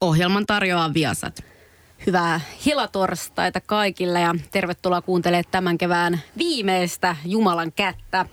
[0.00, 1.44] Ohjelman tarjoaa Viasat.
[2.06, 8.26] Hyvää hilatorstaita kaikille ja tervetuloa kuuntelemaan tämän kevään viimeistä Jumalan kättä.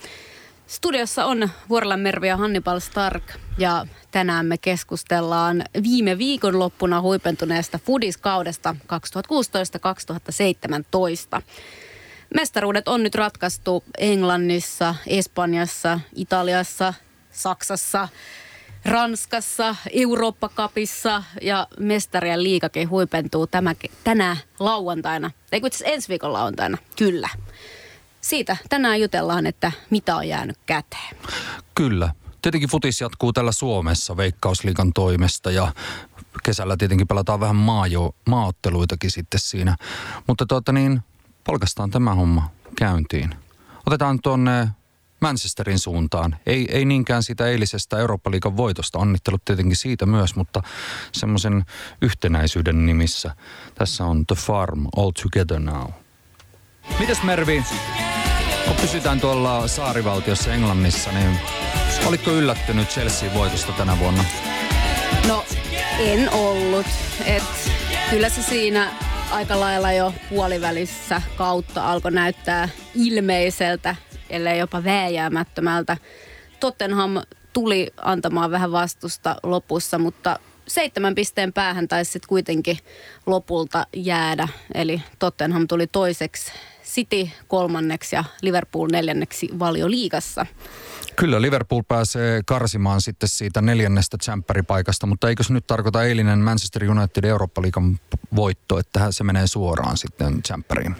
[0.67, 3.23] Studiossa on Vuorella Mervi ja Hannibal Stark
[3.57, 8.75] ja tänään me keskustellaan viime viikonloppuna huipentuneesta Fudiskaudesta
[11.37, 11.41] 2016-2017.
[12.33, 16.93] Mestaruudet on nyt ratkaistu Englannissa, Espanjassa, Italiassa,
[17.31, 18.07] Saksassa,
[18.87, 25.31] Ranskassa, Eurooppa-kapissa ja mestarien liikakin huipentuu tämä, tänä lauantaina.
[25.51, 27.29] Ei kun ensi viikon lauantaina, kyllä.
[28.21, 31.15] Siitä tänään jutellaan, että mitä on jäänyt käteen.
[31.75, 32.13] Kyllä.
[32.41, 35.73] Tietenkin futis jatkuu täällä Suomessa Veikkausliikan toimesta ja
[36.43, 39.75] kesällä tietenkin pelataan vähän maajo, maaotteluitakin sitten siinä.
[40.27, 41.01] Mutta tuota niin,
[41.43, 43.35] polkastaan tämä homma käyntiin.
[43.85, 44.67] Otetaan tuonne
[45.19, 46.37] Manchesterin suuntaan.
[46.45, 50.63] Ei, ei niinkään sitä eilisestä Eurooppa-liigan voitosta, onnittelut tietenkin siitä myös, mutta
[51.11, 51.65] semmoisen
[52.01, 53.35] yhtenäisyyden nimissä.
[53.75, 55.91] Tässä on The Farm All Together Now.
[56.99, 57.63] Mites Mervi,
[58.67, 61.39] kun pysytään tuolla saarivaltiossa Englannissa, niin
[62.05, 64.25] olitko yllättynyt Chelsea voitosta tänä vuonna?
[65.27, 65.45] No,
[65.99, 66.85] en ollut.
[67.25, 67.43] Et,
[68.09, 68.91] kyllä se siinä
[69.31, 73.95] aika lailla jo puolivälissä kautta alkoi näyttää ilmeiseltä,
[74.29, 75.97] ellei jopa vääjäämättömältä.
[76.59, 77.17] Tottenham
[77.53, 82.77] tuli antamaan vähän vastusta lopussa, mutta seitsemän pisteen päähän taisi sitten kuitenkin
[83.25, 84.47] lopulta jäädä.
[84.73, 86.51] Eli Tottenham tuli toiseksi,
[86.83, 90.45] City kolmanneksi ja Liverpool neljänneksi valioliigassa.
[91.15, 96.91] Kyllä, Liverpool pääsee karsimaan sitten siitä neljännestä tsemppäripaikasta, mutta eikö se nyt tarkoita eilinen Manchester
[96.91, 97.99] United Eurooppa-liigan
[98.35, 100.95] voitto, että se menee suoraan sitten tsemppäriin?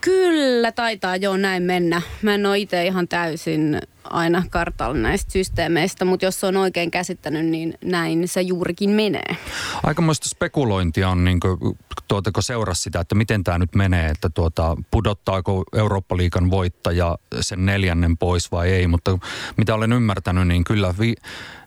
[0.00, 2.02] Kyllä, taitaa jo näin mennä.
[2.22, 7.46] Mä en ole itse ihan täysin aina kartalla näistä systeemeistä, mutta jos on oikein käsittänyt,
[7.46, 9.36] niin näin se juurikin menee.
[9.82, 14.76] Aikamoista spekulointia on, niin kuin, tuotako seurasi sitä, että miten tämä nyt menee, että tuota,
[14.90, 19.18] pudottaako Eurooppa-liikan voittaja sen neljännen pois vai ei, mutta
[19.56, 21.14] mitä olen ymmärtänyt, niin kyllä, vi,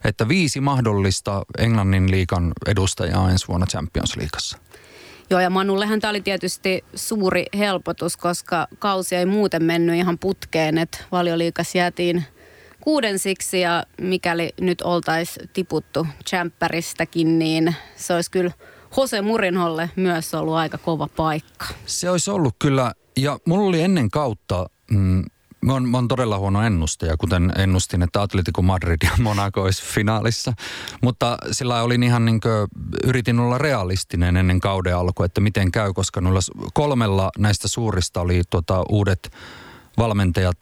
[0.03, 4.57] että viisi mahdollista Englannin liikan edustajaa ensi vuonna Champions Leagueassa.
[5.31, 10.77] Joo, ja Manullehan tämä oli tietysti suuri helpotus, koska kausi ei muuten mennyt ihan putkeen,
[10.77, 12.23] että valioliikas jäätiin
[12.81, 18.51] kuudensiksi ja mikäli nyt oltaisiin tiputtu Champäristäkin, niin se olisi kyllä
[18.97, 21.65] Jose Murinholle myös ollut aika kova paikka.
[21.85, 25.23] Se olisi ollut kyllä, ja mulla oli ennen kautta mm,
[25.65, 29.83] Mä oon, mä oon todella huono ennustaja, kuten ennustin, että Atletico Madrid ja Monaco olisi
[29.83, 30.53] finaalissa.
[31.01, 32.67] Mutta sillä olin ihan niin kuin,
[33.03, 36.39] yritin olla realistinen ennen kauden alkua, että miten käy, koska noilla
[36.73, 39.31] kolmella näistä suurista oli tota, uudet
[39.97, 40.57] valmentajat.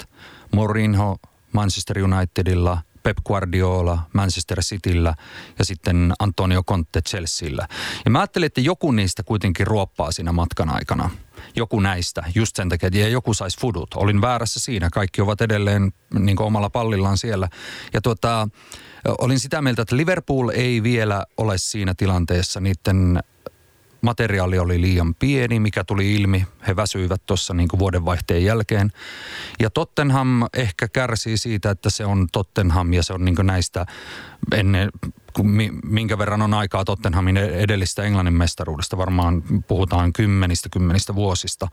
[0.55, 1.17] Mourinho
[1.51, 2.77] Manchester Unitedilla,
[3.09, 5.13] Pep Guardiola Manchester Cityllä
[5.59, 7.67] ja sitten Antonio Conte Chelsealla.
[8.05, 11.09] Ja mä ajattelin, että joku niistä kuitenkin ruoppaa siinä matkan aikana–
[11.55, 13.93] joku näistä, just sen takia, että joku saisi fudut.
[13.95, 17.49] Olin väärässä siinä, kaikki ovat edelleen niin omalla pallillaan siellä.
[17.93, 18.47] Ja tuota,
[19.17, 23.19] olin sitä mieltä, että Liverpool ei vielä ole siinä tilanteessa, niiden
[24.01, 26.47] materiaali oli liian pieni, mikä tuli ilmi.
[26.67, 28.91] He väsyivät tuossa niin vuodenvaihteen jälkeen.
[29.59, 33.85] Ja Tottenham ehkä kärsii siitä, että se on Tottenham ja se on niin näistä
[34.55, 34.89] ennen,
[35.83, 38.97] minkä verran on aikaa Tottenhamin edellistä Englannin mestaruudesta.
[38.97, 41.67] Varmaan puhutaan kymmenistä, kymmenistä vuosista.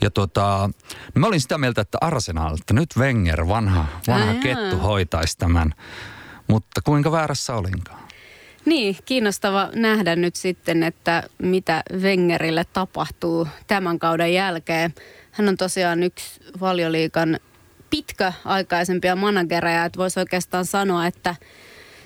[0.00, 0.70] Ja tota,
[1.14, 5.74] mä olin sitä mieltä, että Arsenal, että nyt Wenger, vanha, vanha kettu, hoitaisi tämän.
[6.48, 8.07] Mutta kuinka väärässä olinkaan?
[8.68, 14.94] Niin, kiinnostava nähdä nyt sitten, että mitä Wengerille tapahtuu tämän kauden jälkeen.
[15.30, 17.38] Hän on tosiaan yksi valioliikan
[17.90, 21.34] pitkäaikaisempia managereja, että voisi oikeastaan sanoa, että–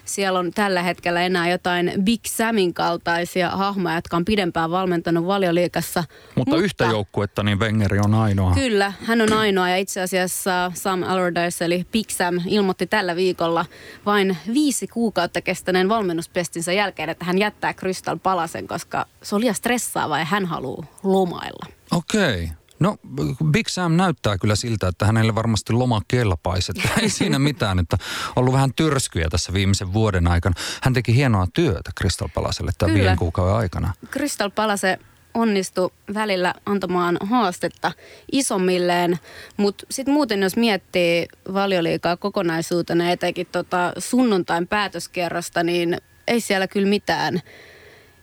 [0.05, 6.05] siellä on tällä hetkellä enää jotain Big Samin kaltaisia hahmoja, jotka on pidempään valmentanut valioliikassa.
[6.35, 8.55] Mutta, Mutta yhtä joukkuetta, niin Wengeri on ainoa.
[8.55, 13.65] Kyllä, hän on ainoa ja itse asiassa Sam Allardyce eli Big Sam ilmoitti tällä viikolla
[14.07, 19.55] vain viisi kuukautta kestäneen valmennuspestinsä jälkeen, että hän jättää Crystal Palasen, koska se oli liian
[19.55, 21.67] stressaavaa ja hän haluaa lomailla.
[21.93, 22.45] Okei.
[22.45, 22.62] Okay.
[22.83, 22.97] No
[23.45, 26.73] Big Sam näyttää kyllä siltä, että hänelle varmasti loma kelpaisi.
[26.77, 27.97] Että ei siinä mitään, että
[28.29, 30.55] on ollut vähän tyrskyjä tässä viimeisen vuoden aikana.
[30.83, 33.93] Hän teki hienoa työtä Crystal Palaselle tämän viiden kuukauden aikana.
[34.11, 34.99] Crystal Palase
[35.35, 37.93] onnistui välillä antamaan haastetta
[38.33, 39.19] isommilleen,
[39.57, 45.97] mutta sitten muuten jos miettii valioliikaa kokonaisuutena, etenkin tota sunnuntain päätöskerrasta, niin
[46.29, 47.41] ei siellä kyllä mitään–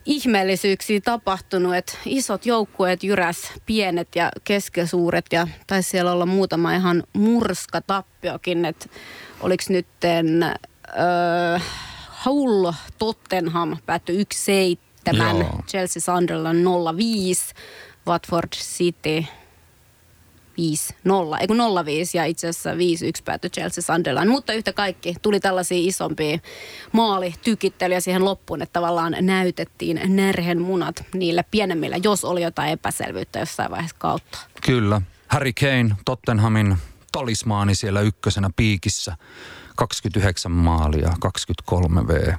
[0.09, 7.03] ihmeellisyyksiä tapahtunut, että isot joukkueet jyräs pienet ja keskisuuret ja taisi siellä olla muutama ihan
[7.13, 8.85] murska tappiokin, että
[9.41, 11.59] oliko nytten öö,
[12.25, 14.25] Hull Tottenham päättyi
[15.03, 15.61] tämän Joo.
[15.67, 16.65] Chelsea Sunderland
[16.97, 17.53] 05,
[18.07, 19.25] Watford City
[20.59, 22.77] 5-0, ei kun 05 ja itse asiassa 5-1
[23.25, 24.29] päättyi Chelsea Sunderland.
[24.29, 26.39] Mutta yhtä kaikki tuli tällaisia isompia
[26.91, 33.71] maalitykittelyjä siihen loppuun, että tavallaan näytettiin närhen munat niille pienemmillä, jos oli jotain epäselvyyttä jossain
[33.71, 34.39] vaiheessa kautta.
[34.65, 35.01] Kyllä.
[35.27, 36.77] Harry Kane, Tottenhamin
[37.11, 39.15] talismaani siellä ykkösenä piikissä.
[39.75, 42.33] 29 maalia, 23 V.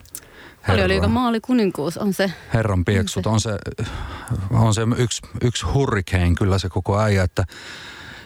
[0.69, 2.33] Oli oliko maali kuninkuus, on se.
[2.55, 3.51] Herran pieksut, on se,
[4.51, 7.45] on se yksi, yksi hurricane kyllä se koko äijä, että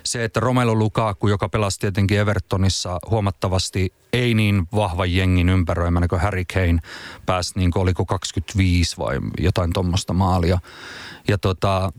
[0.05, 6.21] se, että Romelu Lukaku, joka pelasi tietenkin Evertonissa huomattavasti ei niin vahva jengin ympäröimänä kuin
[6.21, 6.79] Harry Kane,
[7.27, 10.59] pääsi niin kuin oliko 25 vai jotain tuommoista maalia.
[11.29, 11.93] Ja tota,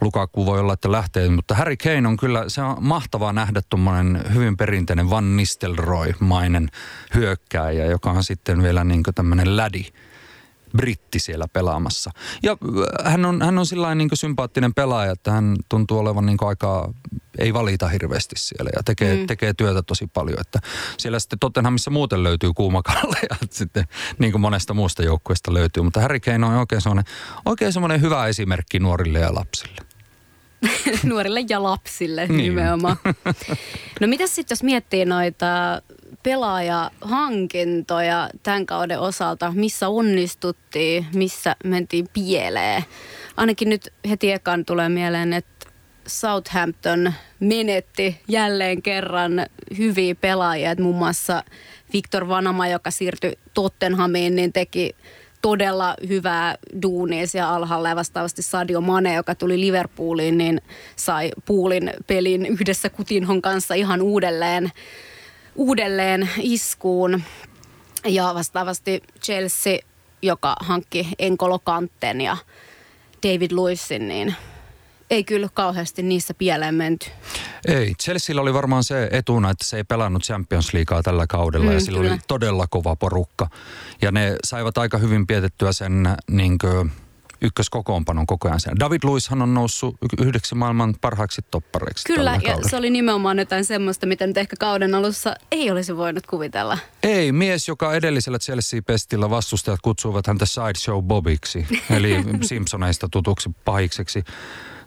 [0.00, 4.24] Lukaku voi olla, että lähtee, mutta Harry Kane on kyllä, se on mahtavaa nähdä tuommoinen
[4.34, 6.68] hyvin perinteinen Van Nistelrooy-mainen
[7.14, 9.84] hyökkääjä, joka on sitten vielä niin tämmöinen lädi
[10.76, 12.10] britti siellä pelaamassa.
[12.42, 16.38] Ja äh, hän on, hän on sillä niin sympaattinen pelaaja, että hän tuntuu olevan niin
[16.40, 16.94] aika,
[17.38, 19.26] ei valita hirveästi siellä ja tekee, mm.
[19.26, 20.40] tekee työtä tosi paljon.
[20.40, 20.58] Että
[20.98, 23.84] siellä sitten Tottenhamissa muuten löytyy kuumakalleja, sitten
[24.18, 25.82] niin kuin monesta muusta joukkueesta löytyy.
[25.82, 27.04] Mutta Harry Kane on oikein semmoinen,
[27.44, 29.82] oikein semmoinen hyvä esimerkki nuorille ja lapsille.
[31.04, 32.36] Nuorille ja lapsille niin.
[32.36, 32.96] nimenomaan.
[34.00, 35.46] No mitä sitten jos miettii noita
[36.22, 42.84] pelaajahankintoja tämän kauden osalta, missä onnistuttiin, missä mentiin pieleen.
[43.36, 45.66] Ainakin nyt heti ekan tulee mieleen, että
[46.06, 49.46] Southampton menetti jälleen kerran
[49.78, 51.44] hyviä pelaajia, että muun muassa
[51.92, 54.96] Victor Vanama, joka siirtyi Tottenhamiin, niin teki
[55.42, 60.60] todella hyvää duunia siellä alhaalla ja vastaavasti Sadio Mane, joka tuli Liverpooliin, niin
[60.96, 64.72] sai Puulin pelin yhdessä Kutinhon kanssa ihan uudelleen
[65.56, 67.22] uudelleen iskuun.
[68.04, 69.78] Ja vastaavasti Chelsea,
[70.22, 72.36] joka hankki Enkolo Kantten ja
[73.26, 74.34] David Lewisin, niin
[75.12, 77.06] ei kyllä kauheasti niissä pieleen menty.
[77.66, 81.72] Ei, Chelsealla oli varmaan se etuna, että se ei pelannut Champions Leaguea tällä kaudella mm,
[81.72, 82.12] ja sillä kyllä.
[82.12, 83.48] oli todella kova porukka.
[84.02, 86.92] Ja ne saivat aika hyvin pietettyä sen niin kuin,
[87.42, 88.80] ykköskokoonpanon koko ajan.
[88.80, 94.06] David Luishan on noussut yhdeksi maailman parhaaksi toppareiksi Kyllä, ja se oli nimenomaan jotain semmoista,
[94.06, 96.78] mitä nyt ehkä kauden alussa ei olisi voinut kuvitella.
[97.02, 104.24] Ei, mies, joka edellisellä Chelsea-pestillä vastustajat kutsuivat häntä Sideshow Bobiksi, eli Simpsoneista tutuksi pahikseksi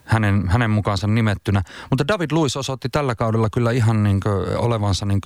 [0.05, 1.61] hänen, hänen mukaansa nimettynä.
[1.89, 4.19] Mutta David Luis osoitti tällä kaudella kyllä ihan niin
[4.57, 5.21] olevansa niin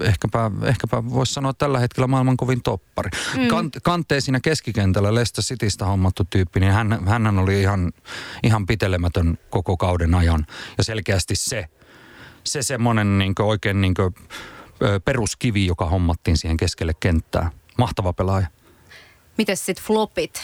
[0.00, 3.10] ehkäpä, ehkäpä voisi sanoa tällä hetkellä maailman kovin toppari.
[3.36, 3.48] Mm.
[3.48, 7.92] Kant, Kante siinä keskikentällä Leicester Citystä hommattu tyyppi, niin hän, hän oli ihan,
[8.42, 10.46] ihan pitelemätön koko kauden ajan.
[10.78, 11.66] Ja selkeästi se,
[12.44, 14.14] se semmoinen niin oikein niin kuin,
[15.04, 17.50] peruskivi, joka hommattiin siihen keskelle kenttää.
[17.78, 18.46] Mahtava pelaaja.
[19.38, 20.42] Miten sitten flopit?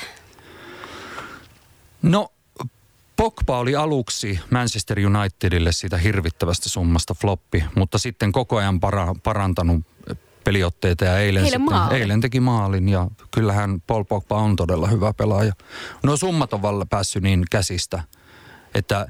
[2.02, 2.32] No
[3.18, 9.86] Pogba oli aluksi Manchester Unitedille siitä hirvittävästä summasta floppi, mutta sitten koko ajan para, parantanut
[10.44, 15.52] peliotteita ja eilen, sitten, eilen teki maalin ja kyllähän Paul Pogba on todella hyvä pelaaja.
[16.02, 18.02] No summat on valla päässyt niin käsistä,
[18.74, 19.06] että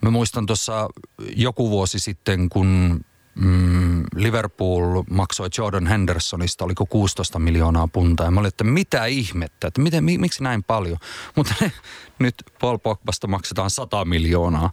[0.00, 0.88] mä muistan tuossa
[1.36, 3.00] joku vuosi sitten, kun
[3.40, 8.26] mm, Liverpool maksoi Jordan Hendersonista, oliko 16 miljoonaa puntaa.
[8.26, 10.98] Ja mä olin, että mitä ihmettä, että miten, miksi näin paljon.
[11.36, 11.72] Mutta ne,
[12.18, 14.70] nyt Paul Pogbasta maksetaan 100 miljoonaa.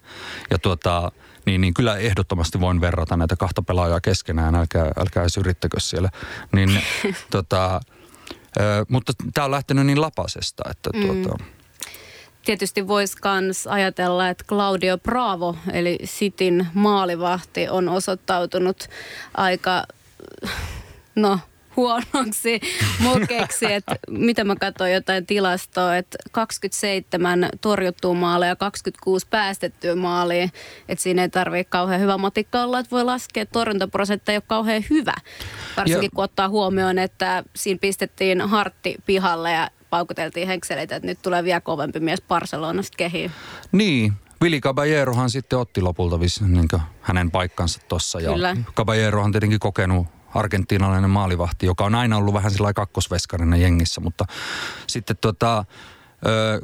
[0.49, 1.11] Ja tuota,
[1.45, 6.09] niin, niin kyllä ehdottomasti voin verrata näitä kahta pelaajaa keskenään, älkää, älkää edes yrittäkö siellä.
[6.51, 6.81] Niin,
[7.31, 7.81] tota,
[8.59, 11.01] ö, mutta tämä on lähtenyt niin lapasesta, että mm.
[11.01, 11.43] tuota,
[12.45, 18.89] tietysti voisi myös ajatella, että Claudio Bravo, eli Sitin maalivahti, on osoittautunut
[19.33, 19.83] aika,
[21.15, 21.39] no
[21.75, 22.61] huonoksi
[22.99, 30.49] mokeksi, että mitä mä katsoin jotain tilastoa, että 27 torjuttua maalia ja 26 päästettyä maalia,
[30.89, 34.83] että siinä ei tarvitse kauhean hyvä matikka olla, että voi laskea torjuntaprosentti ei ole kauhean
[34.89, 35.13] hyvä,
[35.77, 36.15] varsinkin ja...
[36.15, 41.61] kun ottaa huomioon, että siinä pistettiin hartti pihalle ja paukuteltiin henkseleitä, että nyt tulee vielä
[41.61, 43.31] kovempi mies Barcelonasta kehiin.
[43.71, 46.67] Niin, Vili Caballerohan sitten otti lopulta niin
[47.01, 48.19] hänen paikkansa tuossa.
[48.19, 48.31] Ja
[48.75, 54.25] Caballero on tietenkin kokenut argentiinalainen maalivahti, joka on aina ollut vähän sillä kakkosveskarina jengissä, mutta
[54.87, 55.65] sitten tota,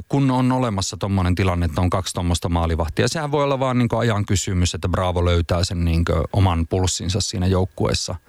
[0.08, 3.88] kun on olemassa tuommoinen tilanne, että on kaksi tuommoista maalivahtia, sehän voi olla vaan niin
[3.98, 8.14] ajan kysymys, että Bravo löytää sen niin oman pulssinsa siinä joukkueessa–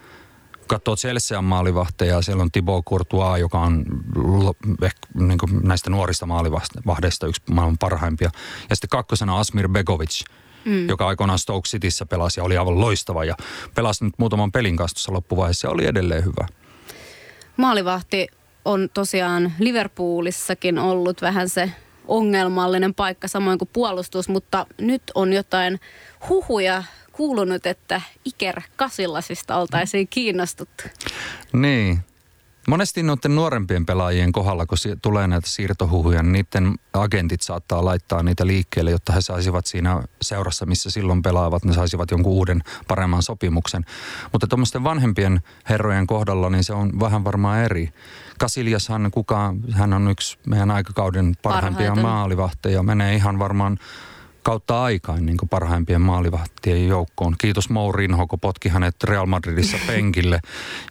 [0.68, 3.86] katsoo Chelsean maalivahteja, siellä on Thibaut Courtois, joka on
[5.14, 8.30] niin näistä nuorista maalivahdeista yksi maailman parhaimpia.
[8.70, 10.24] Ja sitten kakkosena Asmir Begovic,
[10.66, 10.90] mm.
[10.90, 13.26] joka aikoinaan Stoke Cityssä pelasi ja oli aivan loistava.
[13.26, 13.36] Ja
[13.76, 16.48] pelasi nyt muutaman pelin kanssa tuossa loppuvaiheessa ja oli edelleen hyvä.
[17.58, 18.28] Maalivahti
[18.66, 21.72] on tosiaan Liverpoolissakin ollut vähän se
[22.08, 25.80] ongelmallinen paikka, samoin kuin puolustus, mutta nyt on jotain
[26.30, 30.84] huhuja kuulunut, että Iker Kasilasista oltaisiin kiinnostuttu.
[31.54, 32.00] Niin,
[32.68, 38.48] Monesti noiden nuorempien pelaajien kohdalla, kun tulee näitä siirtohuhuja, niin niiden agentit saattaa laittaa niitä
[38.48, 43.86] liikkeelle, jotta he saisivat siinä seurassa, missä silloin pelaavat, ne saisivat jonkun uuden paremman sopimuksen.
[44.32, 47.90] Mutta tuommoisten vanhempien herrojen kohdalla, niin se on vähän varmaan eri.
[48.40, 52.12] Kasiljashan kukaan, hän on yksi meidän aikakauden parhaimpia Parhaiten.
[52.12, 53.78] maalivahteja, menee ihan varmaan
[54.44, 57.36] kautta aikaan niin parhaimpien maalivahtien joukkoon.
[57.38, 60.40] Kiitos Mourinho, kun potki hänet Real Madridissa penkille,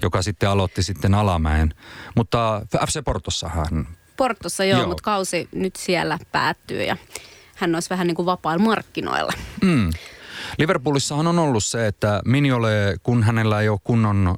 [0.03, 1.75] joka sitten aloitti sitten alamäen.
[2.15, 3.89] Mutta FC Portossa hän...
[4.17, 4.89] Portossa joo, joo.
[4.89, 6.97] mutta kausi nyt siellä päättyy ja
[7.57, 9.33] hän olisi vähän niin kuin vapailla markkinoilla.
[9.63, 9.91] Mm.
[10.59, 14.35] Liverpoolissahan on ollut se, että Miniole, kun hänellä ei ole kunnon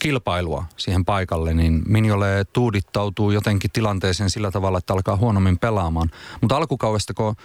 [0.00, 6.10] kilpailua siihen paikalle, niin Minjole tuudittautuu jotenkin tilanteeseen sillä tavalla, että alkaa huonommin pelaamaan.
[6.40, 7.36] Mutta alkukaudesta, kun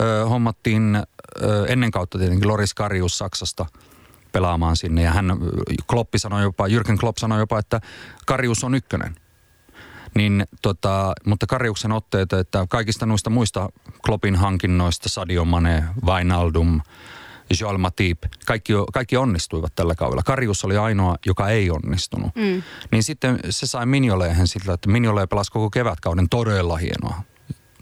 [0.00, 1.02] ö, hommattiin
[1.42, 3.66] ö, ennen kautta tietenkin Loris Karius Saksasta
[4.32, 5.26] pelaamaan sinne, ja hän,
[5.86, 7.80] Kloppi sanoi jopa, Jürgen Klopp sanoi jopa, että
[8.26, 9.14] Karius on ykkönen.
[10.14, 13.68] Niin, tota, mutta Kariuksen otteet, että kaikista noista muista
[14.06, 16.80] Kloppin hankinnoista, Sadio Mane, Vainaldum,
[17.60, 20.22] Joel Matip, kaikki, kaikki onnistuivat tällä kaudella.
[20.22, 22.34] Karius oli ainoa, joka ei onnistunut.
[22.34, 22.62] Mm.
[22.90, 27.22] Niin sitten se sai Minjolehen sillä, että Minjole pelasi koko kevätkauden todella hienoa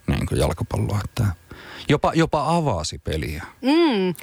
[0.06, 1.00] niin kuin jalkapalloa.
[1.04, 1.26] Että
[1.88, 3.44] jopa, jopa avasi peliä.
[3.62, 4.14] Mm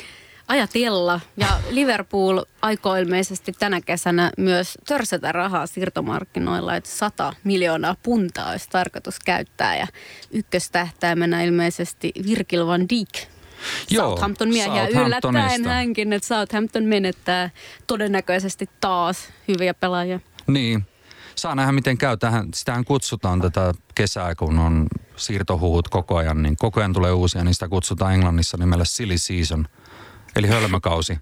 [0.48, 1.20] ajatella.
[1.38, 8.70] Ja Liverpool aikoo ilmeisesti tänä kesänä myös törsätä rahaa siirtomarkkinoilla, että 100 miljoonaa puntaa olisi
[8.70, 9.78] tarkoitus käyttää.
[9.78, 9.88] Ja
[10.32, 13.33] ykköstähtäimenä ilmeisesti Virkil van Dijk
[13.89, 17.50] Joo, Southampton miehiä yllättäen hänkin, että Southampton menettää
[17.88, 20.20] todennäköisesti taas hyviä pelaajia.
[20.48, 20.86] Niin,
[21.36, 22.17] saa nähdä miten käy.
[22.17, 27.43] Tähän, sitähän kutsutaan tätä kesää, kun on siirtohuhut koko ajan, niin koko ajan tulee uusia,
[27.43, 29.67] niin sitä kutsutaan Englannissa nimellä silly season,
[30.36, 31.17] eli hölmäkausi.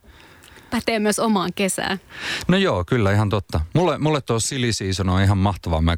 [0.69, 1.99] Pätee myös omaan kesään.
[2.47, 3.59] No joo, kyllä ihan totta.
[3.73, 5.81] Mulle, mulle tuo silly season on ihan mahtavaa.
[5.81, 5.97] Mä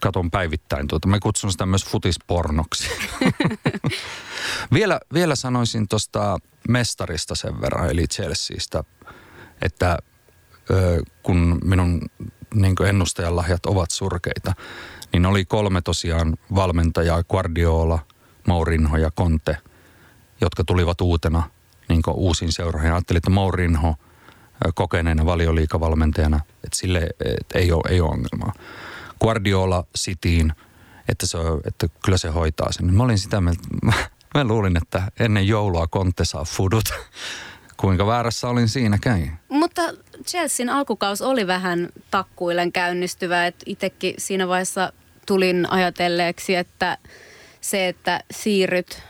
[0.00, 1.08] katon päivittäin tuota.
[1.08, 2.88] Mä kutsun sitä myös futispornoksi.
[4.72, 6.38] vielä, vielä sanoisin tuosta
[6.68, 8.84] mestarista sen verran, eli Chelseastä,
[9.62, 9.98] että
[10.70, 12.00] ö, kun minun
[12.54, 14.54] niin ennustajan lahjat ovat surkeita,
[15.12, 17.98] niin oli kolme tosiaan valmentajaa, Guardiola,
[18.46, 19.56] Mourinho ja Conte,
[20.40, 21.50] jotka tulivat uutena
[21.88, 22.92] niin uusiin seuroihin.
[22.92, 23.94] Ajattelin, että Mourinho
[24.74, 28.52] kokeneena valioliikavalmentajana, että sille että ei, ole, ei ole ongelmaa.
[29.20, 30.52] Guardiola Cityin,
[31.08, 32.94] että, se, että kyllä se hoitaa sen.
[32.94, 33.62] Mä olin sitä mieltä,
[34.34, 36.84] mä, luulin, että ennen joulua Conte saa fudut.
[37.76, 39.38] Kuinka väärässä olin siinäkään.
[39.48, 39.82] Mutta
[40.26, 43.46] Chelsean alkukaus oli vähän takkuilen käynnistyvä.
[43.46, 44.92] Että itsekin siinä vaiheessa
[45.26, 46.98] tulin ajatelleeksi, että
[47.60, 49.02] se, että siirryt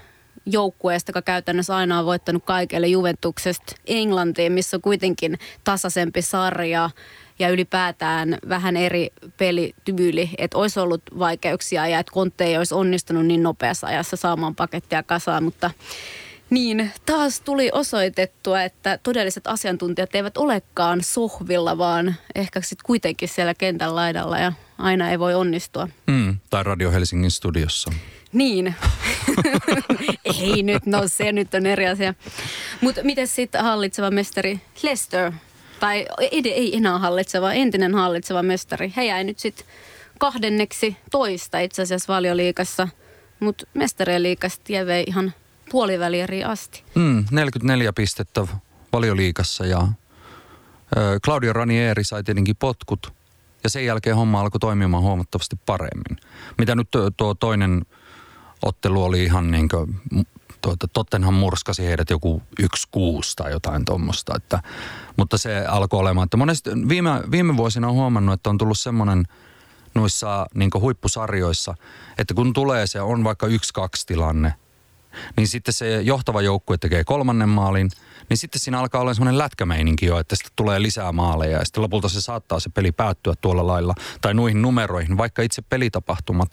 [0.46, 6.90] joukkueesta, joka käytännössä aina on voittanut kaikille Juventuksesta Englantiin, missä on kuitenkin tasaisempi sarja,
[7.38, 13.26] ja ylipäätään vähän eri pelityyli, että olisi ollut vaikeuksia ja että Kontte ei olisi onnistunut
[13.26, 15.71] niin nopeassa ajassa saamaan pakettia kasaan, mutta
[16.50, 23.54] niin, taas tuli osoitettua, että todelliset asiantuntijat eivät olekaan sohvilla, vaan ehkä sitten kuitenkin siellä
[23.54, 25.88] kentän laidalla ja aina ei voi onnistua.
[26.07, 27.90] Mm, tai Radio Helsingin studiossa.
[28.33, 28.75] Niin.
[30.42, 32.14] ei nyt, no se nyt on eri asia.
[32.80, 35.33] Mutta miten sitten hallitseva mestari Lester
[35.80, 38.92] tai ei, ei enää hallitseva, entinen hallitseva mestari.
[38.97, 39.66] He jäi nyt sitten
[40.18, 42.88] kahdenneksi toista itse asiassa valioliikassa,
[43.40, 45.32] mutta mestarien liikasta vei ihan
[45.70, 46.82] puolivälieri asti.
[46.94, 48.47] Mm, 44 pistettä
[48.92, 49.88] valioliikassa ja
[50.97, 53.12] ö, Claudio Ranieri sai tietenkin potkut
[53.64, 56.16] ja sen jälkeen homma alkoi toimimaan huomattavasti paremmin.
[56.58, 57.87] Mitä nyt tuo toinen
[58.62, 60.00] ottelu oli ihan niin kuin
[60.61, 64.37] tuota, Tottenham murskasi heidät joku yksi kuusi tai jotain tuommoista.
[64.37, 64.62] Että,
[65.17, 69.25] mutta se alkoi olemaan, että monesti viime, viime vuosina on huomannut, että on tullut semmoinen
[69.95, 71.75] noissa niin huippusarjoissa,
[72.19, 74.55] että kun tulee se on vaikka yksi-kaksi tilanne,
[75.37, 77.91] niin sitten se johtava joukkue tekee kolmannen maalin,
[78.29, 81.83] niin sitten siinä alkaa olla semmoinen lätkämeininki jo, että sitten tulee lisää maaleja ja sitten
[81.83, 86.49] lopulta se saattaa se peli päättyä tuolla lailla tai nuihin numeroihin, vaikka itse pelitapahtumat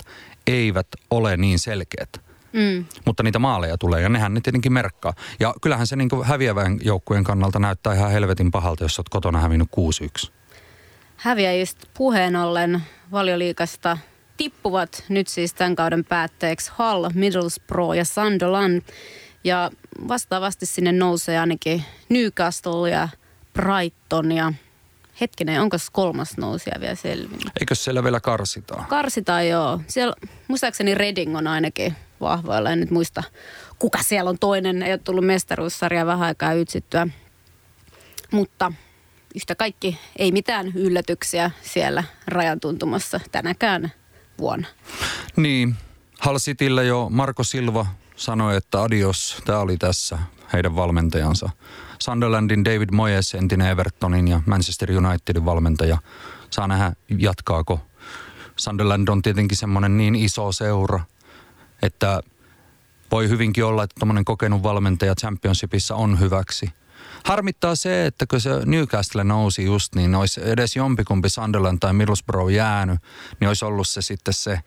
[0.48, 2.26] eivät ole niin selkeät.
[2.56, 2.86] Mm.
[3.06, 5.14] Mutta niitä maaleja tulee ja nehän ne tietenkin merkkaa.
[5.40, 9.70] Ja kyllähän se niin häviävän joukkueen kannalta näyttää ihan helvetin pahalta, jos olet kotona hävinnyt
[10.26, 10.32] 6-1.
[11.18, 13.98] Häviäjistä puheen ollen valioliikasta
[14.38, 18.82] tippuvat nyt siis tämän kauden päätteeksi Hull, Middlesbrough ja Sunderland.
[19.44, 19.72] Ja
[20.08, 23.10] vastaavasti sinne nousee ainakin Newcastle ja
[23.54, 24.54] Brighton ja
[25.22, 27.50] hetkinen, onko kolmas nousija vielä selvinnyt?
[27.60, 28.86] Eikö siellä vielä karsitaan?
[28.86, 29.82] Karsitaan joo.
[29.88, 30.16] Siellä
[30.48, 32.72] muistaakseni Reading on ainakin vahvoilla.
[32.72, 33.24] En nyt muista,
[33.80, 34.84] kuka siellä on toinen.
[34.84, 37.08] Ei ole tullut mestaruussarja vähän aikaa ytsittyä.
[38.32, 38.72] Mutta
[39.36, 43.92] yhtä kaikki ei mitään yllätyksiä siellä rajan tuntumassa tänäkään
[44.40, 44.68] vuonna.
[45.36, 45.76] Niin,
[46.26, 50.20] Hull Cityllä jo Marko Silva sanoi, että adios, tämä oli tässä
[50.54, 51.50] heidän valmentajansa.
[52.00, 55.98] Sunderlandin David Moyes, entinen Evertonin ja Manchester Unitedin valmentaja,
[56.50, 57.80] saa nähdä jatkaako.
[58.56, 61.00] Sunderland on tietenkin semmoinen niin iso seura,
[61.82, 62.22] että
[63.12, 66.70] voi hyvinkin olla, että tuommoinen kokenut valmentaja Championshipissa on hyväksi.
[67.26, 72.52] Harmittaa se, että kun se Newcastle nousi just, niin olisi edes jompikumpi Sunderland tai Middlesbrough
[72.52, 73.00] jäänyt,
[73.40, 74.60] niin olisi ollut se sitten se,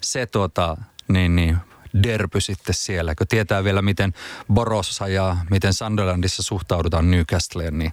[0.00, 0.76] se tuota,
[1.08, 1.56] niin, niin,
[2.02, 3.14] derpy sitten siellä.
[3.14, 4.14] Kun tietää vielä, miten
[4.52, 7.92] Borossa ja miten Sunderlandissa suhtaudutaan Newcastleen, niin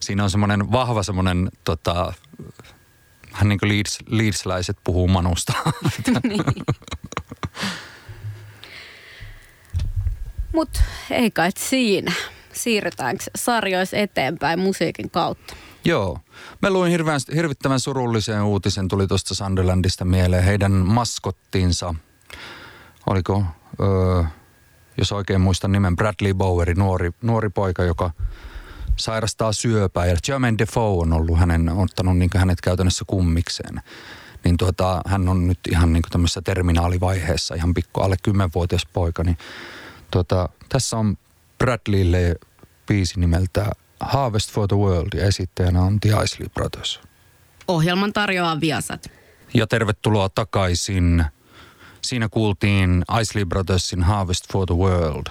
[0.00, 2.12] siinä on semmoinen vahva semmoinen tota,
[3.32, 5.52] vähän niin kuin Leeds, Leedsläiset puhuu Manusta.
[6.28, 6.44] niin.
[10.52, 10.80] Mutta
[11.10, 12.12] ei kai siinä.
[12.52, 15.54] Siirrytäänkö sarjoissa eteenpäin musiikin kautta?
[15.84, 16.18] Joo.
[16.62, 20.44] Mä luin hirveän, hirvittävän surullisen uutisen, tuli tuosta Sunderlandista mieleen.
[20.44, 21.94] Heidän maskottiinsa,
[23.06, 23.44] oliko,
[23.80, 24.24] öö,
[24.98, 28.10] jos oikein muistan nimen, Bradley Boweri, nuori, nuori poika, joka
[28.96, 30.06] sairastaa syöpää.
[30.06, 33.82] Ja Jermaine Defoe on ollut hänen, ottanut niin hänet käytännössä kummikseen.
[34.44, 39.24] Niin tuota, hän on nyt ihan niin tämmöisessä terminaalivaiheessa, ihan pikku alle kymmenvuotias poika.
[39.24, 39.38] Niin
[40.12, 41.16] tuota, tässä on
[41.58, 42.34] Bradleylle
[42.86, 47.00] biisi nimeltä Harvest for the World ja esittäjänä on The Isley Brothers.
[47.68, 49.10] Ohjelman tarjoaa Viasat.
[49.54, 51.24] Ja tervetuloa takaisin.
[52.02, 55.26] Siinä kuultiin Isley Brothersin Harvest for the World.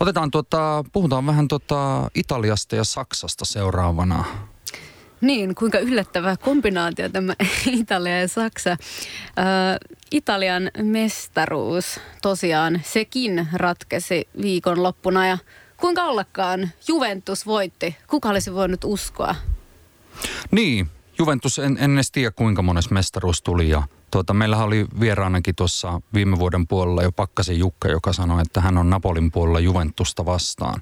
[0.00, 4.24] Otetaan tuota, puhutaan vähän tuota Italiasta ja Saksasta seuraavana.
[5.20, 7.34] Niin, kuinka yllättävä kombinaatio tämä
[7.80, 8.70] Italia ja Saksa.
[8.70, 8.76] Äh,
[10.10, 15.38] Italian mestaruus tosiaan, sekin ratkesi viikonloppuna ja
[15.76, 17.96] kuinka ollakaan Juventus voitti.
[18.06, 19.34] Kuka olisi voinut uskoa?
[20.50, 25.54] Niin, Juventus en, en edes tiedä kuinka mones mestaruus tuli ja tuota, meillähän oli vieraanakin
[25.54, 30.26] tuossa viime vuoden puolella jo Pakkasen Jukka, joka sanoi, että hän on Napolin puolella Juventusta
[30.26, 30.80] vastaan.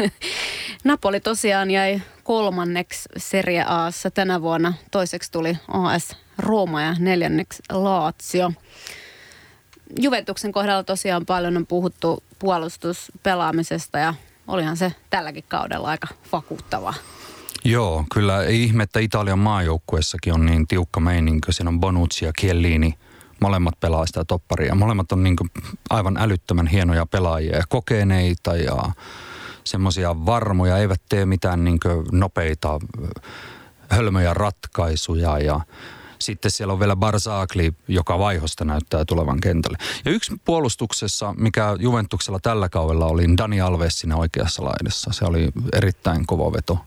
[0.84, 4.72] Napoli tosiaan jäi kolmanneksi Serie Aassa tänä vuonna.
[4.90, 8.52] Toiseksi tuli AS Rooma ja neljänneksi Lazio.
[10.00, 14.14] Juventuksen kohdalla tosiaan paljon on puhuttu puolustuspelaamisesta ja
[14.48, 16.94] olihan se tälläkin kaudella aika vakuuttavaa.
[17.64, 21.52] Joo, kyllä ei ihme, että Italian maajoukkuessakin on niin tiukka meininkö.
[21.52, 22.94] Siinä on Bonucci ja Chiellini,
[23.40, 24.74] molemmat pelaa sitä topparia.
[24.74, 25.36] Molemmat on niin
[25.90, 28.92] aivan älyttömän hienoja pelaajia ja kokeneita ja
[29.64, 31.78] semmoisia varmoja, eivät tee mitään niin
[32.12, 32.80] nopeita
[33.90, 35.60] hölmöjä ratkaisuja ja
[36.18, 39.78] sitten siellä on vielä Barzagli, joka vaihosta näyttää tulevan kentälle.
[40.04, 45.12] Ja yksi puolustuksessa, mikä Juventuksella tällä kaudella oli, Dani Alves siinä oikeassa laidassa.
[45.12, 46.78] Se oli erittäin kova veto.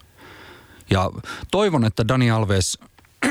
[0.89, 1.09] Ja
[1.51, 2.79] toivon, että Dani Alves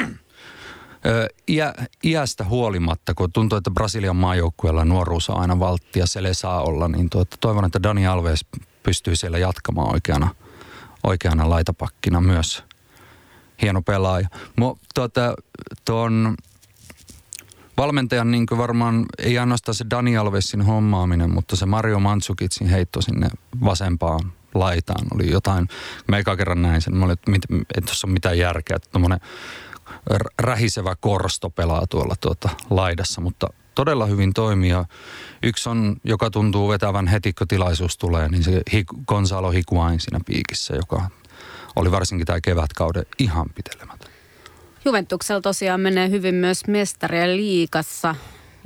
[1.48, 6.88] iä, iästä huolimatta, kun tuntuu, että Brasilian maajoukkueella nuoruus on aina valttia, se saa olla,
[6.88, 8.44] niin tuota, toivon, että Dani Alves
[8.82, 10.34] pystyy siellä jatkamaan oikeana,
[11.04, 12.64] oikeana laitapakkina myös.
[13.62, 14.28] Hieno pelaaja.
[14.56, 15.34] Mo, tuota,
[15.84, 16.36] tuon
[17.76, 23.28] valmentajan niin varmaan ei ainoastaan se Dani Alvesin hommaaminen, mutta se Mario Mantsukitsin heitto sinne
[23.64, 25.68] vasempaan laitaan oli jotain.
[26.08, 27.32] Mä eka kerran näin sen, mä olin, että
[27.74, 29.20] ei tuossa ole mitään järkeä, että tuommoinen
[30.38, 34.72] rähisevä korsto pelaa tuolla tuota laidassa, mutta todella hyvin toimii.
[35.42, 38.62] Yksi on, joka tuntuu vetävän heti, kun tilaisuus tulee, niin se
[39.06, 41.10] Gonzalo Higuain siinä piikissä, joka
[41.78, 44.10] oli varsinkin tämä kevätkauden ihan pitelemätön.
[44.84, 48.14] Juventuksella tosiaan menee hyvin myös mestarien liikassa.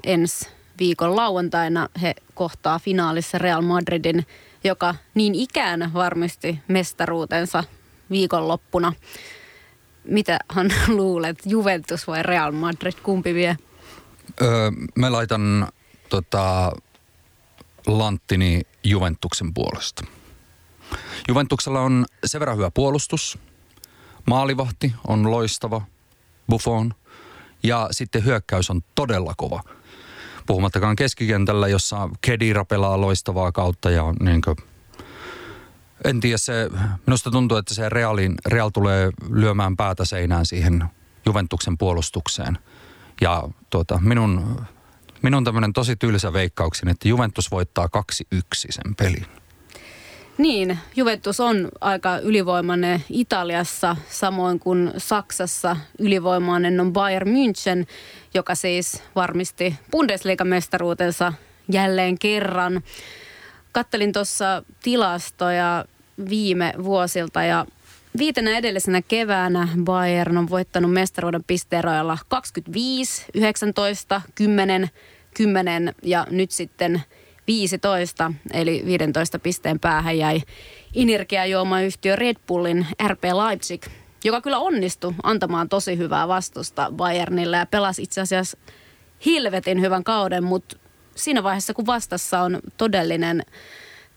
[0.05, 0.49] Ensi
[0.79, 4.27] viikon lauantaina he kohtaa finaalissa Real Madridin,
[4.65, 7.65] joka niin ikään varmisti mestaruutensa
[8.11, 8.93] viikonloppuna.
[10.05, 13.57] Mitähän luulet, Juventus vai Real Madrid, kumpi vie?
[14.43, 15.69] Öö, mä laitan
[16.09, 16.73] tota,
[17.87, 20.05] Lanttini Juventuksen puolesta.
[21.29, 23.39] Juventuksella on sen verran hyvä puolustus.
[24.27, 25.83] Maalivahti on loistava.
[26.51, 26.95] Buffon.
[27.63, 29.63] Ja sitten hyökkäys on todella kova.
[30.47, 34.57] Puhumattakaan keskikentällä, jossa Kedira pelaa loistavaa kautta ja niin kuin,
[36.05, 36.71] en tiedä, se,
[37.07, 40.85] minusta tuntuu, että se Realin, Real tulee lyömään päätä seinään siihen
[41.27, 42.59] Juventuksen puolustukseen.
[43.21, 44.61] Ja tuota, minun,
[45.23, 47.89] minun tämmöinen tosi tylsä veikkauksin, että Juventus voittaa
[48.35, 48.39] 2-1
[48.71, 49.27] sen pelin.
[50.39, 57.87] Niin, Juventus on aika ylivoimainen Italiassa, samoin kuin Saksassa ylivoimainen on Bayern München,
[58.35, 61.33] joka siis varmisti Bundesliga-mestaruutensa
[61.73, 62.83] jälleen kerran.
[63.73, 65.85] Kattelin tuossa tilastoja
[66.29, 67.67] viime vuosilta ja
[68.19, 74.91] viitenä edellisenä keväänä Bayern on voittanut mestaruuden pisteeroilla 25, 19, 10,
[75.35, 77.03] 10 ja nyt sitten–
[77.47, 80.43] 15, eli 15 pisteen päähän jäi
[80.95, 83.87] energiajuomayhtiö Red Bullin RP Leipzig,
[84.25, 88.59] joka kyllä onnistui antamaan tosi hyvää vastusta Bayernille ja pelasi itse asiassa
[89.27, 90.77] hilvetin hyvän kauden, mutta
[91.15, 93.43] siinä vaiheessa kun vastassa on todellinen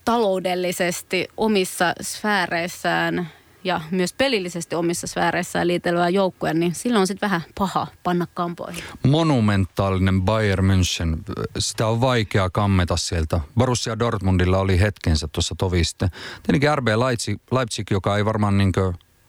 [0.06, 3.30] taloudellisesti omissa sfääreissään
[3.66, 8.84] ja myös pelillisesti omissa sfääreissään liitellyä joukkue, niin silloin on sitten vähän paha panna kampoihin.
[9.08, 13.40] Monumentaalinen Bayern München, sitä on vaikea kammeta sieltä.
[13.58, 16.10] Borussia Dortmundilla oli hetkensä tuossa tovi sitten.
[16.44, 18.72] Tietenkin RB Leipzig, Leipzig joka ei varmaan niin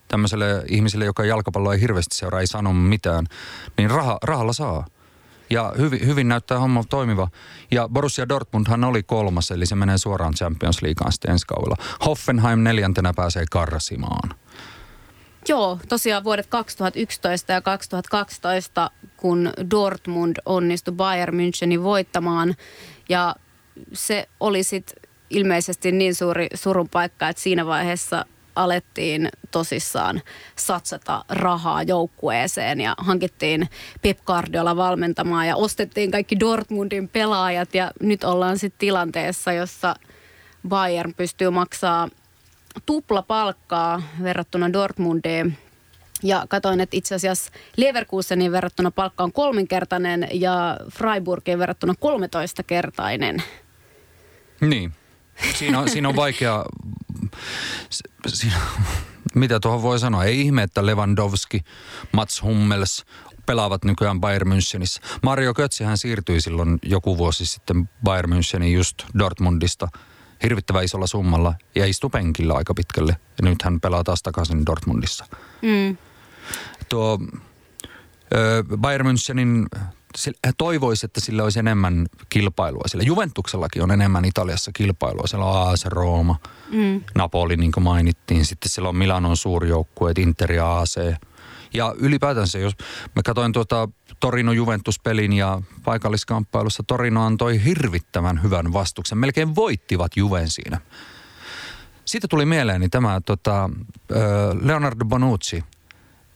[0.09, 3.27] tämmöiselle ihmiselle, joka jalkapalloa ei hirveästi seuraa, ei sano mitään,
[3.79, 4.87] niin raha, rahalla saa.
[5.51, 7.29] Ja hyvin, hyvin näyttää homma toimiva.
[7.71, 11.77] Ja Borussia Dortmundhan oli kolmas, eli se menee suoraan Champions Leagueaan sitten ensi kaudella.
[12.07, 14.31] Hoffenheim neljäntenä pääsee karsimaan.
[15.49, 22.55] Joo, tosiaan vuodet 2011 ja 2012, kun Dortmund onnistui Bayern Münchenin voittamaan.
[23.09, 23.37] Ja
[23.93, 28.25] se oli sitten ilmeisesti niin suuri surun paikka, että siinä vaiheessa
[28.57, 30.23] alettiin tosissaan
[30.57, 33.69] satsata rahaa joukkueeseen ja hankittiin
[34.03, 39.97] Pep Guardiola valmentamaan ja ostettiin kaikki Dortmundin pelaajat ja nyt ollaan sitten tilanteessa, jossa
[40.69, 42.09] Bayern pystyy maksaa
[42.87, 45.59] tupla palkkaa verrattuna Dortmundiin.
[46.23, 53.43] Ja katoin, että itse asiassa Leverkusenin verrattuna palkka on kolminkertainen ja Freiburgin verrattuna 13-kertainen.
[54.61, 54.93] Niin.
[55.55, 56.65] Siinä on, siinä on vaikea,
[58.27, 58.57] siinä,
[59.35, 60.25] mitä tuohon voi sanoa?
[60.25, 61.61] Ei ihme, että Lewandowski,
[62.13, 63.05] Mats Hummels
[63.47, 65.19] pelaavat nykyään Bayern Münchenissä.
[65.23, 69.89] Mario Götzehän siirtyi silloin joku vuosi sitten Bayern Müncheniin just Dortmundista
[70.43, 73.17] hirvittävän isolla summalla ja istui penkillä aika pitkälle.
[73.43, 75.27] Ja nyt hän pelaa taas takaisin Dortmundissa.
[75.63, 75.97] Mm.
[76.89, 77.19] Tuo
[78.77, 79.81] Bayern Münchenin
[80.59, 82.83] toivoisi, että sillä olisi enemmän kilpailua.
[82.87, 85.27] Sillä Juventuksellakin on enemmän Italiassa kilpailua.
[85.27, 86.37] Siellä on AS Rooma,
[86.71, 87.01] mm.
[87.15, 88.45] Napoli niin kuin mainittiin.
[88.45, 91.01] Sitten siellä on Milanon suurjoukkueet, Inter ja AC.
[91.75, 92.77] Ja ylipäätänsä, jos
[93.17, 93.89] mä katsoin tuota
[94.21, 99.19] Torino Juventus-pelin ja paikalliskamppailussa Torino antoi hirvittävän hyvän vastuksen.
[99.19, 100.81] Melkein voittivat Juven siinä.
[102.05, 103.71] Siitä tuli mieleeni tämä tota,
[104.61, 105.65] Leonardo Bonucci,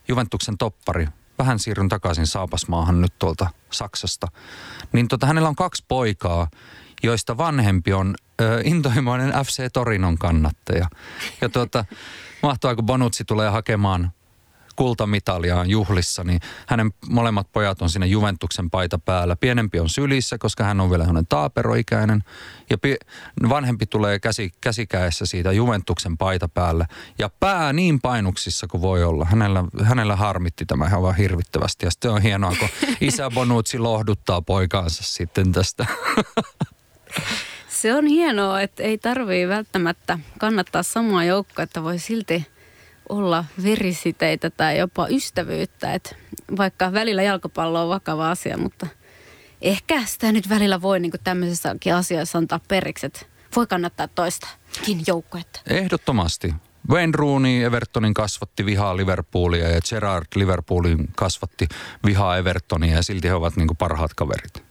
[0.08, 1.08] Juventuksen toppari,
[1.40, 4.26] vähän siirryn takaisin Saapasmaahan nyt tuolta Saksasta,
[4.92, 6.48] niin tota, hänellä on kaksi poikaa,
[7.02, 10.86] joista vanhempi on ö, intohimoinen FC Torinon kannattaja.
[11.40, 11.84] Ja tota,
[12.42, 14.12] mahtavaa, kun Bonucci tulee hakemaan
[14.80, 19.36] kultamitaliaan juhlissa, niin hänen molemmat pojat on siinä Juventuksen paita päällä.
[19.36, 22.24] Pienempi on sylissä, koska hän on vielä hänen taaperoikäinen.
[22.70, 22.76] Ja
[23.48, 26.86] vanhempi tulee käsi, käsikäessä siitä Juventuksen paita päällä.
[27.18, 29.24] Ja pää niin painuksissa kuin voi olla.
[29.24, 31.86] Hänellä, hänellä harmitti tämä ihan vaan hirvittävästi.
[31.86, 32.68] Ja sitten on hienoa, kun
[33.08, 35.86] isä Bonucci lohduttaa poikaansa sitten tästä.
[37.68, 42.46] Se on hienoa, että ei tarvii välttämättä kannattaa samaa joukkoa, että voi silti–
[43.10, 45.94] olla verisiteitä tai jopa ystävyyttä.
[45.94, 46.16] Et
[46.56, 48.86] vaikka välillä jalkapallo on vakava asia, mutta
[49.62, 53.20] ehkä sitä nyt välillä voi niin tämmöisessäkin asiassa antaa periksi, että
[53.56, 55.60] voi kannattaa toistakin joukkuetta.
[55.66, 56.54] Ehdottomasti.
[56.90, 61.68] Wayne Rooney Evertonin kasvatti vihaa Liverpoolia ja Gerard Liverpoolin kasvatti
[62.06, 64.62] vihaa Evertonia ja silti he ovat niin parhaat kaverit.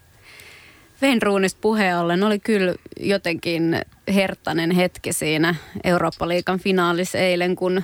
[1.01, 3.81] Wayne Rooneysta puheen ollen oli kyllä jotenkin
[4.13, 7.83] hertainen hetki siinä Eurooppa-liikan finaalissa eilen, kun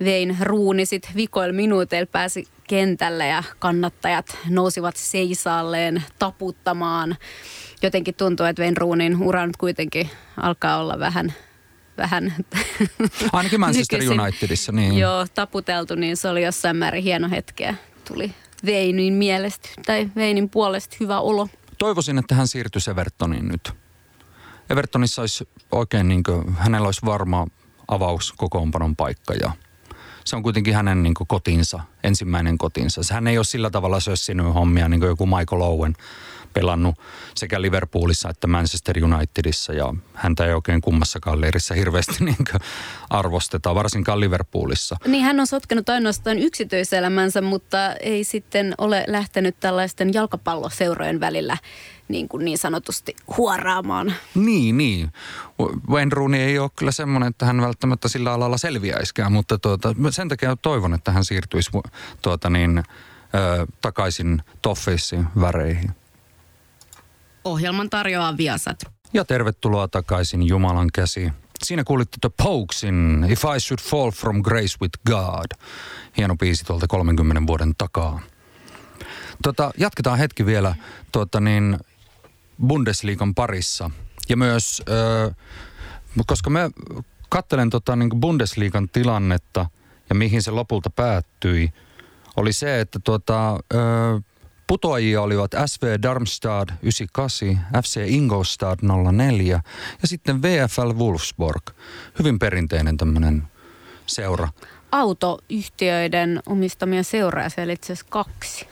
[0.00, 7.16] vein ruuni sit vikoil minuuteilla pääsi kentälle ja kannattajat nousivat seisaalleen taputtamaan.
[7.82, 11.34] Jotenkin tuntuu, että Vein Ruunin ura nyt kuitenkin alkaa olla vähän
[11.96, 12.34] vähän...
[13.32, 14.98] Ainakin Manchester nykyisin, Unitedissa, niin.
[14.98, 17.74] Joo, taputeltu, niin se oli jossain määrin hieno hetkeä.
[18.08, 18.34] Tuli
[18.66, 21.48] Veinin mielestä tai Veinin puolesta hyvä olo.
[21.78, 23.72] Toivoisin, että hän siirtyisi Evertoniin nyt.
[24.70, 27.46] Evertonissa olisi oikein niin kuin, hänellä olisi varma
[27.88, 29.52] avaus kokoonpanon paikka ja
[30.24, 33.14] se on kuitenkin hänen niin kotinsa, ensimmäinen kotinsa.
[33.14, 35.94] Hän ei ole sillä tavalla sössinyt hommia niin kuin joku Michael Owen
[36.54, 36.94] pelannut
[37.34, 42.36] sekä Liverpoolissa että Manchester Unitedissa ja häntä ei oikein kummassakaan leirissä hirveästi niin
[43.10, 44.96] arvosteta, varsinkaan Liverpoolissa.
[45.06, 51.56] Niin hän on sotkenut ainoastaan yksityiselämänsä, mutta ei sitten ole lähtenyt tällaisten jalkapalloseurojen välillä
[52.08, 54.14] niin, kuin niin sanotusti huoraamaan.
[54.34, 55.12] Niin, niin.
[55.88, 60.28] Wayne Rooney ei ole kyllä semmoinen, että hän välttämättä sillä alalla selviäiskään, mutta tuota, sen
[60.28, 61.70] takia toivon, että hän siirtyisi
[62.22, 66.03] tuota niin, ö, takaisin Toffeisiin väreihin.
[67.44, 68.78] Ohjelman tarjoaa Viasat.
[69.12, 71.32] Ja tervetuloa takaisin Jumalan käsi.
[71.64, 75.46] Siinä kuulitte The Pokesin If I Should Fall From Grace With God.
[76.16, 78.20] Hieno biisi tuolta 30 vuoden takaa.
[79.42, 80.74] Tota, jatketaan hetki vielä
[81.12, 81.78] tuota niin,
[82.66, 83.90] Bundesliigan parissa.
[84.28, 85.34] Ja myös, ö,
[86.26, 86.70] koska mä
[87.28, 89.66] kattelen tota niin Bundesliigan tilannetta
[90.08, 91.72] ja mihin se lopulta päättyi,
[92.36, 94.20] oli se, että tuota, ö,
[94.66, 98.78] putoajia olivat SV Darmstad 98, FC Ingolstad
[99.12, 99.60] 04
[100.02, 101.70] ja sitten VFL Wolfsburg.
[102.18, 103.42] Hyvin perinteinen tämmöinen
[104.06, 104.48] seura.
[104.92, 108.66] Autoyhtiöiden omistamia seuraa siellä itse asiassa kaksi.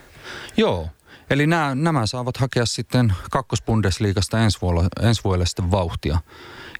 [0.57, 0.88] Joo,
[1.31, 6.18] Eli nämä, nämä saavat hakea sitten kakkosbundesliigasta ensi vuodelle, ensi vuodelle sitten vauhtia.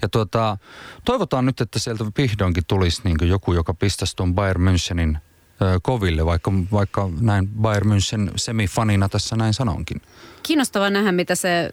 [0.03, 0.59] Ja tuota,
[1.05, 5.19] toivotaan nyt, että sieltä vihdoinkin tulisi niin joku, joka pistäisi tuon Bayern Münchenin
[5.83, 10.03] koville, vaikka, vaikka näin Bayern München semifanina tässä näin sanonkin.
[10.43, 11.71] Kiinnostava nähdä, mitä se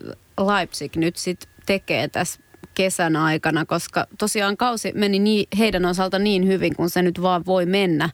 [0.48, 2.40] Leipzig nyt sitten tekee tässä
[2.74, 7.46] kesän aikana, koska tosiaan kausi meni niin, heidän osalta niin hyvin, kun se nyt vaan
[7.46, 8.10] voi mennä.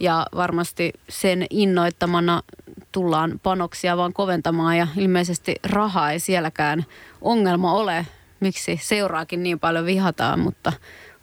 [0.00, 2.42] Ja varmasti sen innoittamana
[2.92, 6.86] tullaan panoksia vaan koventamaan ja ilmeisesti raha ei sielläkään
[7.20, 8.06] ongelma ole,
[8.40, 10.72] miksi seuraakin niin paljon vihataan, mutta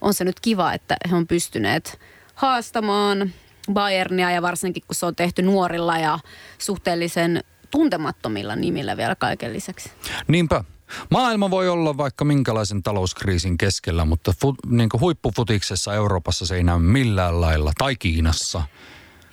[0.01, 1.99] on se nyt kiva, että he on pystyneet
[2.35, 3.31] haastamaan
[3.73, 6.19] Bayernia ja varsinkin kun se on tehty nuorilla ja
[6.57, 9.91] suhteellisen tuntemattomilla nimillä vielä kaiken lisäksi.
[10.27, 10.63] Niinpä.
[11.09, 16.79] Maailma voi olla vaikka minkälaisen talouskriisin keskellä, mutta fu, niin huippufutiksessa Euroopassa se ei näy
[16.79, 18.63] millään lailla, tai Kiinassa.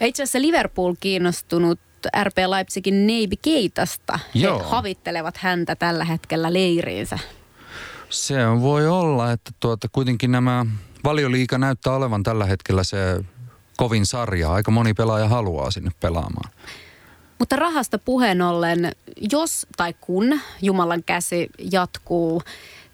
[0.01, 1.81] Ja itse asiassa Liverpool kiinnostunut
[2.23, 4.19] RP Leipzigin Neibi Keitasta.
[4.35, 4.59] Joo.
[4.59, 7.19] He havittelevat häntä tällä hetkellä leiriinsä.
[8.11, 10.67] Se voi olla, että tuota, kuitenkin nämä
[11.05, 13.25] valioliika näyttää olevan tällä hetkellä se
[13.77, 14.53] kovin sarja.
[14.53, 16.51] Aika moni pelaaja haluaa sinne pelaamaan.
[17.39, 18.93] Mutta rahasta puheen ollen,
[19.33, 22.43] jos tai kun Jumalan käsi jatkuu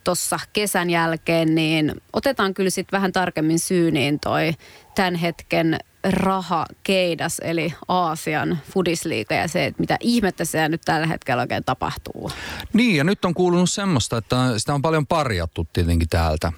[0.05, 4.53] tuossa kesän jälkeen, niin otetaan kyllä sitten vähän tarkemmin syyniin toi
[4.95, 5.79] tämän hetken
[6.11, 11.65] raha keidas, eli Aasian fudisliiga ja se, että mitä ihmettä se nyt tällä hetkellä oikein
[11.65, 12.31] tapahtuu.
[12.73, 16.53] Niin, ja nyt on kuulunut semmoista, että sitä on paljon parjattu tietenkin täältä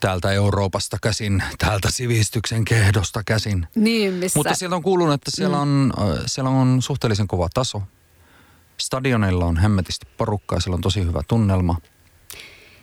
[0.00, 3.68] täältä Euroopasta käsin, täältä sivistyksen kehdosta käsin.
[3.74, 4.38] Niin, missä...
[4.38, 6.22] Mutta sieltä on kuulunut, että siellä on, mm.
[6.26, 7.82] siellä on suhteellisen kova taso.
[8.78, 11.80] Stadionilla on hemmetisti porukkaa, siellä on tosi hyvä tunnelma.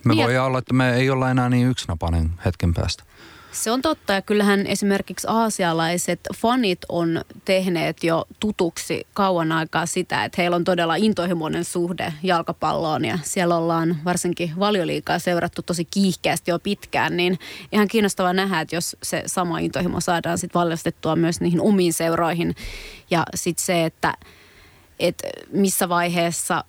[0.06, 3.04] Me niin voi olla, että me ei olla enää niin yksinapainen hetken päästä.
[3.54, 10.26] Se on totta ja kyllähän esimerkiksi aasialaiset fanit on tehneet jo tutuksi kauan aikaa sitä,
[10.26, 16.52] että heillä on todella intohimoinen suhde jalkapalloon ja siellä ollaan varsinkin valioliikaa seurattu tosi kiihkeästi
[16.52, 17.40] jo pitkään, niin
[17.72, 22.56] ihan kiinnostavaa nähdä, että jos se sama intohimo saadaan sitten valjastettua myös niihin omiin seuroihin.
[23.12, 24.14] Ja sitten se, että,
[25.00, 26.64] että missä vaiheessa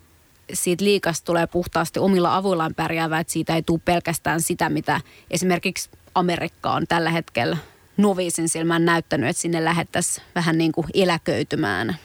[0.53, 5.91] siitä liikasta tulee puhtaasti omilla avuillaan pärjäävää, että siitä ei tule pelkästään sitä, mitä esimerkiksi
[6.15, 7.57] Amerikka on tällä hetkellä
[7.97, 11.97] noviisin silmään näyttänyt, että sinne lähettäisiin vähän niin kuin eläköitymään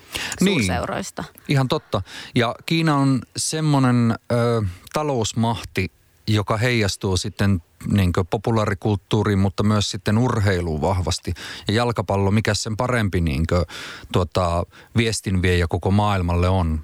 [0.41, 1.21] niin, suurseuroista.
[1.21, 2.01] Niin, ihan totta.
[2.35, 4.61] Ja Kiina on semmoinen ö,
[4.93, 5.91] talousmahti,
[6.27, 11.33] joka heijastuu sitten niin populaarikulttuuriin, mutta myös sitten urheiluun vahvasti.
[11.67, 13.65] Ja jalkapallo, mikä sen parempi niin kuin,
[14.11, 14.63] tuota,
[14.97, 16.79] viestinviejä koko maailmalle on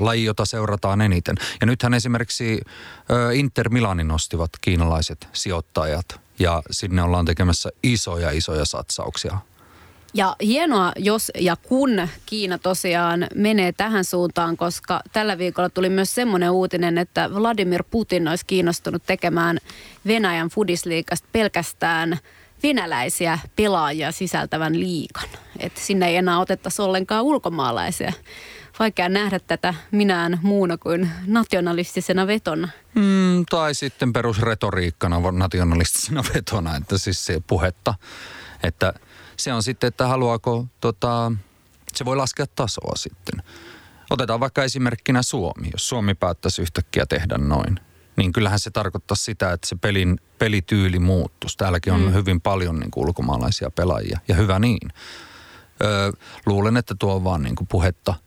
[0.00, 1.36] laji, jota seurataan eniten.
[1.60, 2.60] Ja nythän esimerkiksi
[3.10, 9.38] ö, Inter Milanin nostivat kiinalaiset sijoittajat ja sinne ollaan tekemässä isoja, isoja satsauksia.
[10.14, 16.14] Ja hienoa, jos ja kun Kiina tosiaan menee tähän suuntaan, koska tällä viikolla tuli myös
[16.14, 19.58] semmoinen uutinen, että Vladimir Putin olisi kiinnostunut tekemään
[20.06, 22.18] Venäjän fudisliikasta pelkästään
[22.62, 25.28] venäläisiä pelaajia sisältävän liikan.
[25.58, 28.12] Että sinne ei enää otettaisi ollenkaan ulkomaalaisia
[28.80, 32.68] vaikea nähdä tätä minään muuna kuin nationalistisena vetona.
[32.94, 37.94] Mm, tai sitten perusretoriikkana nationalistisena vetona, että siis se puhetta,
[38.62, 38.92] että
[39.36, 41.32] se on sitten, että haluaako, tota,
[41.94, 43.42] se voi laskea tasoa sitten.
[44.10, 45.68] Otetaan vaikka esimerkkinä Suomi.
[45.72, 47.80] Jos Suomi päättäisi yhtäkkiä tehdä noin,
[48.16, 51.56] niin kyllähän se tarkoittaa sitä, että se pelin, pelityyli muuttuisi.
[51.56, 52.12] Täälläkin on mm.
[52.12, 54.92] hyvin paljon niin kuin ulkomaalaisia pelaajia ja hyvä niin.
[55.84, 56.12] Öö,
[56.46, 58.14] luulen, että tuo on vaan niin kuin puhetta–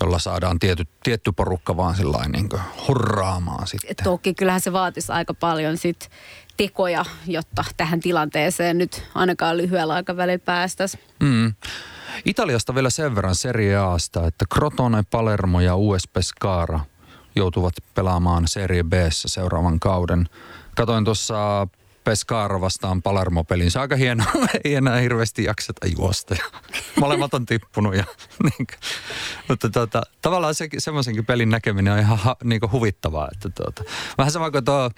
[0.00, 2.48] jolla saadaan tiety, tietty porukka vaan sillä niin
[2.88, 3.96] hurraamaan sitten.
[4.04, 6.10] Toki kyllähän se vaatisi aika paljon sit
[6.56, 11.02] tekoja, jotta tähän tilanteeseen nyt ainakaan lyhyellä aikavälillä päästäisiin.
[11.20, 11.54] Mm.
[12.24, 16.80] Italiasta vielä sen verran Serie Asta, että Crotone, Palermo ja US Pescara
[17.34, 20.28] joutuvat pelaamaan Serie B seuraavan kauden.
[20.76, 21.66] Katoin tuossa
[22.08, 23.70] Pescara vastaan Palermo-pelin.
[23.70, 24.24] Se on aika hieno,
[24.64, 26.34] ei enää hirveästi jakseta juosta.
[26.34, 26.44] Ja
[27.00, 27.96] molemmat on tippunut.
[27.96, 28.04] Ja,
[28.44, 28.66] niin,
[29.48, 33.28] mutta tuota, tavallaan se, semmoisenkin pelin näkeminen on ihan ha, niin huvittavaa.
[33.32, 33.84] Että tuota,
[34.18, 34.90] vähän sama kuin tuo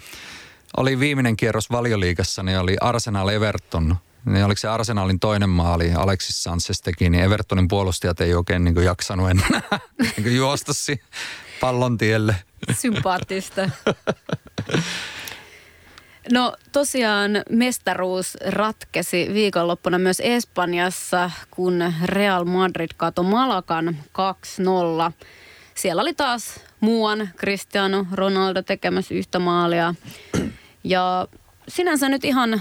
[0.76, 3.96] oli viimeinen kierros valioliikassa, niin oli Arsenal Everton.
[4.24, 8.84] Niin oliko se Arsenalin toinen maali, Alexis Sanchez teki, niin Evertonin puolustajat ei oikein niin
[8.84, 9.62] jaksanut enää
[10.16, 10.72] niin juosta
[11.60, 12.36] pallon tielle.
[12.72, 13.70] Sympaattista.
[16.32, 23.96] No tosiaan mestaruus ratkesi viikonloppuna myös Espanjassa, kun Real Madrid kato Malakan
[25.10, 25.12] 2-0.
[25.74, 29.94] Siellä oli taas muuan Cristiano Ronaldo tekemässä yhtä maalia.
[30.84, 31.28] Ja
[31.68, 32.60] sinänsä nyt ihan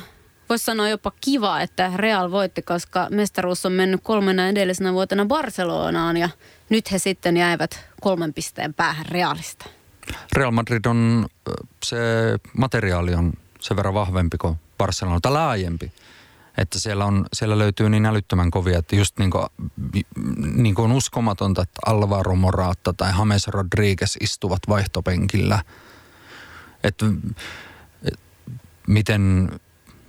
[0.49, 6.17] voisi sanoa jopa kiva, että Real voitti, koska mestaruus on mennyt kolmena edellisenä vuotena Barcelonaan
[6.17, 6.29] ja
[6.69, 9.65] nyt he sitten jäivät kolmen pisteen päähän Realista.
[10.33, 11.25] Real Madrid on,
[11.85, 11.97] se
[12.57, 15.91] materiaali on sen verran vahvempi kuin Barcelona, tai laajempi.
[16.57, 19.45] Että siellä, on, siellä löytyy niin älyttömän kovia, että just niin kuin,
[20.55, 25.63] niin kuin on uskomatonta, että Alvaro Morata tai James Rodriguez istuvat vaihtopenkillä.
[26.83, 27.05] Että
[28.03, 28.19] et,
[28.87, 29.51] miten,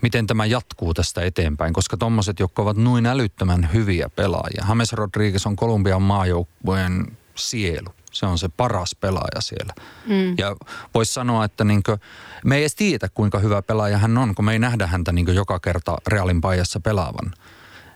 [0.02, 4.64] miten tämä jatkuu tästä eteenpäin, koska tuommoiset, jotka ovat noin älyttömän hyviä pelaajia.
[4.68, 7.88] James Rodriguez on Kolumbian maajoukkueen sielu.
[8.10, 9.72] Se on se paras pelaaja siellä.
[10.06, 10.34] Mm.
[10.38, 10.56] Ja
[10.94, 11.98] voisi sanoa, että niinkö,
[12.44, 15.32] me ei edes tiedä, kuinka hyvä pelaaja hän on, kun me ei nähdä häntä niinkö
[15.32, 17.34] joka kerta Realin paijassa pelaavan.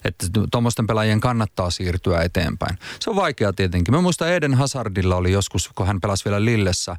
[0.05, 2.79] Että tuommoisten pelaajien kannattaa siirtyä eteenpäin.
[3.01, 3.95] Se on vaikea tietenkin.
[3.95, 6.97] Mä muistan Eden Hazardilla oli joskus, kun hän pelasi vielä Lillessä,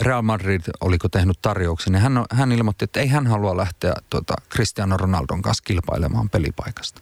[0.00, 4.34] Real Madrid oliko tehnyt tarjouksen, niin hän, hän ilmoitti, että ei hän halua lähteä tuota
[4.50, 7.00] Cristiano Ronaldon kanssa kilpailemaan pelipaikasta.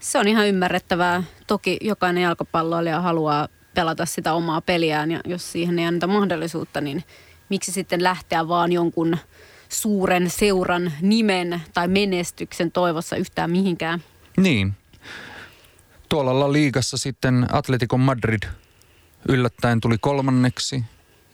[0.00, 1.22] Se on ihan ymmärrettävää.
[1.46, 7.04] Toki jokainen jalkapalloilija haluaa pelata sitä omaa peliään ja jos siihen ei anneta mahdollisuutta, niin
[7.48, 9.16] miksi sitten lähteä vaan jonkun
[9.68, 14.02] suuren seuran nimen tai menestyksen toivossa yhtään mihinkään?
[14.36, 14.72] Niin.
[16.08, 18.42] Tuolla liigassa sitten Atletico Madrid
[19.28, 20.84] yllättäen tuli kolmanneksi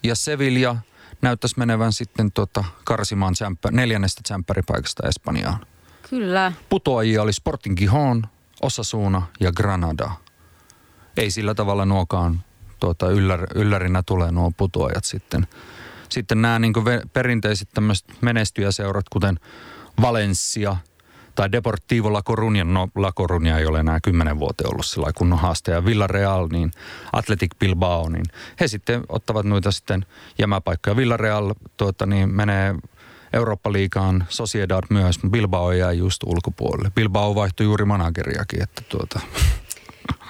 [0.03, 0.75] ja Sevilla
[1.21, 5.65] näyttäisi menevän sitten tuota karsimaan tsämpä, neljännestä tsemppäripaikasta Espanjaan.
[6.09, 6.51] Kyllä.
[6.69, 8.27] Putoajia oli Sporting Gijón,
[8.61, 10.11] Osasuna ja Granada–
[11.17, 12.41] ei sillä tavalla nuokaan
[12.79, 15.47] tuota, yllär, yllärinä tulee nuo putoajat sitten.
[16.09, 16.73] Sitten nämä niin
[17.13, 19.39] perinteiset tämmöiset menestyjäseurat, kuten
[20.01, 20.75] Valencia
[21.35, 25.39] tai Deportivo La Coruña, no La Coruña ei ole enää kymmenen vuoteen ollut sillä kunnon
[25.39, 26.71] haaste, ja Villarreal, niin
[27.13, 28.25] Athletic Bilbao, niin
[28.59, 30.05] he sitten ottavat noita sitten
[30.39, 30.95] jämäpaikkoja.
[30.95, 32.75] Villarreal tuota, niin menee
[33.33, 36.91] Eurooppa-liigaan, Sociedad myös, Bilbao jäi just ulkopuolelle.
[36.95, 39.19] Bilbao vaihtui juuri manageriakin, että tuota,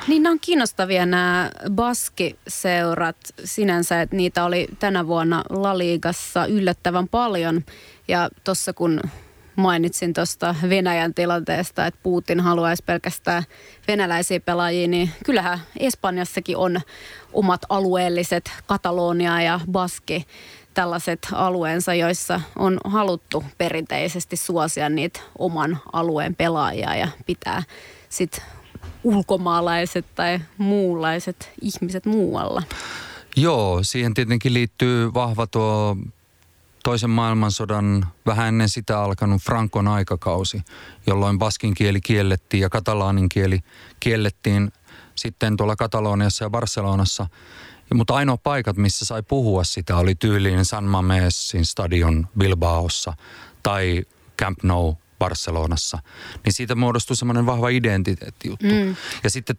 [0.07, 7.07] niin nämä on kiinnostavia nämä baskiseurat sinänsä, että niitä oli tänä vuonna La Ligassa yllättävän
[7.07, 7.63] paljon.
[8.07, 9.01] Ja tuossa kun
[9.55, 13.43] mainitsin tuosta Venäjän tilanteesta, että Putin haluaisi pelkästään
[13.87, 16.81] venäläisiä pelaajia, niin kyllähän Espanjassakin on
[17.33, 20.27] omat alueelliset Katalonia ja Baski
[20.73, 27.63] tällaiset alueensa, joissa on haluttu perinteisesti suosia niitä oman alueen pelaajia ja pitää
[28.09, 28.43] sitten
[29.05, 32.63] ulkomaalaiset tai muunlaiset ihmiset muualla?
[33.35, 35.97] Joo, siihen tietenkin liittyy vahva tuo
[36.83, 40.61] toisen maailmansodan vähän ennen sitä alkanut Frankon aikakausi,
[41.07, 43.59] jolloin baskin kieli kiellettiin ja katalaanin kieli
[43.99, 44.71] kiellettiin
[45.15, 47.27] sitten tuolla Kataloniassa ja Barcelonassa.
[47.93, 53.13] Mutta ainoa paikat, missä sai puhua sitä, oli tyyliin San Mamesin stadion Bilbaossa
[53.63, 54.03] tai
[54.41, 55.99] Camp Nou Barcelonassa,
[56.45, 58.65] niin siitä muodostui semmoinen vahva identiteettijuttu.
[58.65, 58.95] Mm.
[59.23, 59.55] Ja sitten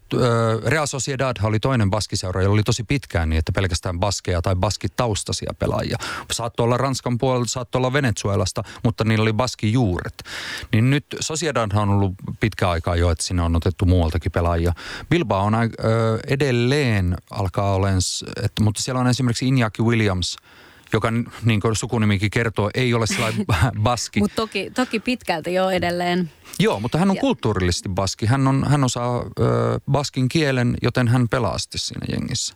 [0.65, 5.51] Real Sociedad oli toinen baskiseura, jolla oli tosi pitkään niin, että pelkästään baskeja tai baskitaustaisia
[5.59, 5.97] pelaajia.
[6.31, 10.23] Saattoi olla Ranskan puolelta, saattoi olla Venezuelasta, mutta niillä oli baskijuuret.
[10.71, 14.73] Niin nyt Sociedad on ollut pitkä aikaa jo, että sinne on otettu muualtakin pelaajia.
[15.09, 15.61] Bilbao on äh,
[16.27, 18.01] edelleen alkaa olemaan,
[18.61, 20.37] mutta siellä on esimerkiksi Iñaki Williams–
[20.93, 21.11] joka
[21.45, 23.45] niin kuin sukunimikin kertoo, ei ole sellainen
[23.83, 24.19] baski.
[24.19, 26.31] Mutta toki, toki pitkälti jo edelleen.
[26.59, 27.21] Joo, mutta hän on ja.
[27.21, 28.25] kulttuurillisesti baski.
[28.25, 32.53] Hän, on, hän osaa ö, baskin kielen, joten hän pelasti siinä jengissä.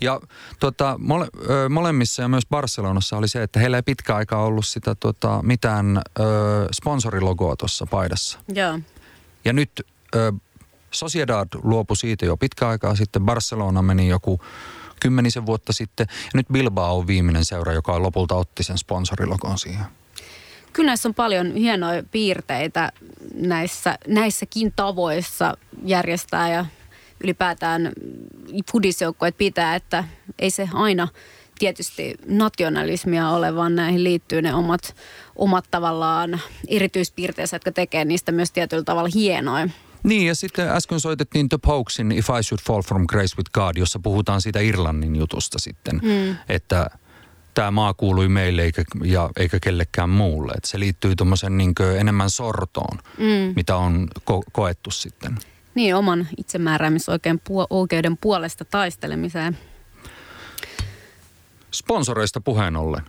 [0.00, 0.20] Ja
[0.60, 4.66] tota, mole, ö, molemmissa ja myös Barcelonassa oli se, että heillä ei pitkä aikaa ollut
[4.66, 6.22] sitä tota, mitään ö,
[6.72, 8.38] sponsorilogoa tuossa paidassa.
[8.54, 8.78] Joo.
[9.44, 10.32] Ja nyt ö,
[10.90, 13.22] Sociedad luopui siitä jo pitkä aikaa sitten.
[13.22, 14.40] Barcelona meni joku
[15.00, 16.06] kymmenisen vuotta sitten.
[16.10, 19.84] Ja nyt Bilbao on viimeinen seura, joka lopulta otti sen sponsorilokon siihen.
[20.72, 22.92] Kyllä näissä on paljon hienoja piirteitä
[23.34, 26.66] näissä, näissäkin tavoissa järjestää ja
[27.24, 27.92] ylipäätään
[28.72, 30.04] pudisjoukkueet pitää, että
[30.38, 31.08] ei se aina
[31.58, 34.96] tietysti nationalismia ole, vaan näihin liittyy ne omat,
[35.36, 39.68] omat tavallaan erityispiirteensä, jotka tekee niistä myös tietyllä tavalla hienoja.
[40.02, 43.76] Niin ja sitten äsken soitettiin The Pokesin If I Should Fall From Grace With God,
[43.76, 46.36] jossa puhutaan siitä Irlannin jutusta sitten, mm.
[46.48, 46.90] että
[47.54, 50.52] tämä maa kuului meille eikä, ja, eikä kellekään muulle.
[50.52, 53.52] Että se liittyy tuommoisen niin enemmän sortoon, mm.
[53.56, 55.38] mitä on ko- koettu sitten.
[55.74, 59.58] Niin, oman itsemääräämisoikeuden puolesta taistelemiseen.
[61.70, 63.02] Sponsoreista puheen ollen.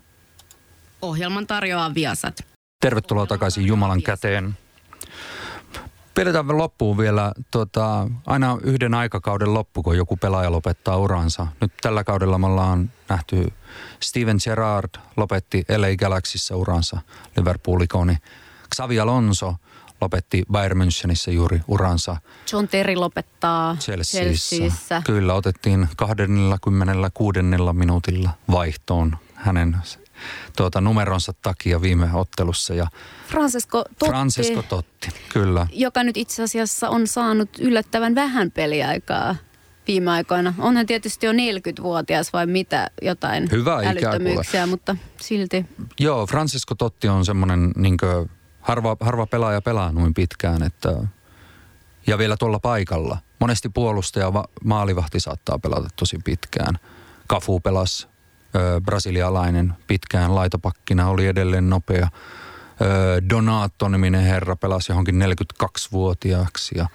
[1.02, 2.46] Ohjelman tarjoaa Viasat.
[2.82, 4.58] Tervetuloa takaisin Jumalan käteen.
[6.16, 11.48] Pidetään loppuun vielä tota, aina yhden aikakauden loppu, kun joku pelaaja lopettaa uransa.
[11.62, 13.54] Nyt tällä kaudella me ollaan nähty
[14.00, 17.02] Steven Gerrard lopetti LA Galaxyssa uransa,
[17.38, 18.18] Liverpool-ikoni.
[18.76, 19.56] Xavi Alonso
[20.02, 22.18] lopetti Bayern Münchenissä juuri uransa.
[22.52, 24.56] John Terry lopettaa Chelseassa.
[24.56, 25.02] Chelseassa.
[25.06, 27.40] Kyllä, otettiin 26
[27.74, 29.78] minuutilla vaihtoon hänen
[30.56, 32.74] tuota, numeronsa takia viime ottelussa.
[32.74, 32.88] Ja
[33.28, 35.68] Francesco Totti, Francesco Totti, kyllä.
[35.72, 39.36] Joka nyt itse asiassa on saanut yllättävän vähän peliaikaa
[39.88, 40.54] viime aikoina.
[40.58, 45.66] Onhan tietysti jo 40-vuotias vai mitä, jotain Hyvä älyttömyyksiä, mutta silti.
[46.00, 47.98] Joo, Francesco Totti on semmoinen, niin
[48.62, 50.96] harva, harva pelaaja pelaa noin pitkään, että
[52.08, 53.18] ja vielä tuolla paikalla.
[53.40, 54.32] Monesti puolustaja
[54.64, 56.76] maalivahti saattaa pelata tosi pitkään.
[57.28, 57.62] Kafu
[58.84, 62.08] brasilialainen pitkään laitopakkina, oli edelleen nopea.
[63.30, 66.88] Donato-niminen herra pelasi johonkin 42-vuotiaaksi ja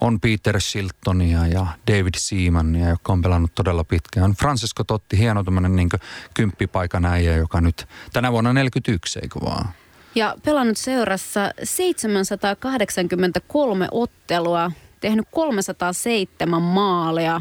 [0.00, 4.34] on Peter Shiltonia ja David Seamania, joka on pelannut todella pitkään.
[4.34, 5.88] Francisco Totti, hieno tämmöinen niin
[6.34, 9.68] kymppipaikan äijä, joka nyt tänä vuonna 41, eikö vaan?
[10.14, 14.70] Ja pelannut seurassa 783 ottelua,
[15.00, 17.40] tehnyt 307 maalia.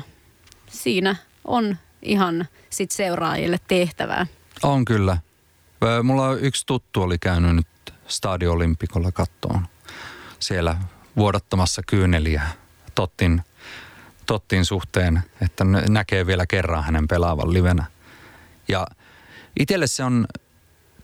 [0.69, 1.15] Siinä
[1.45, 4.27] on ihan sit seuraajille tehtävää.
[4.63, 5.17] On kyllä.
[6.03, 7.67] Mulla yksi tuttu oli käynyt nyt
[8.07, 8.53] Stadio
[9.13, 9.67] kattoon.
[10.39, 10.77] Siellä
[11.15, 12.41] vuodattamassa kyyneliä
[12.95, 13.41] Tottin,
[14.25, 17.85] Tottin suhteen, että näkee vielä kerran hänen pelaavan livenä.
[18.67, 18.87] Ja
[19.59, 20.27] itselle se on,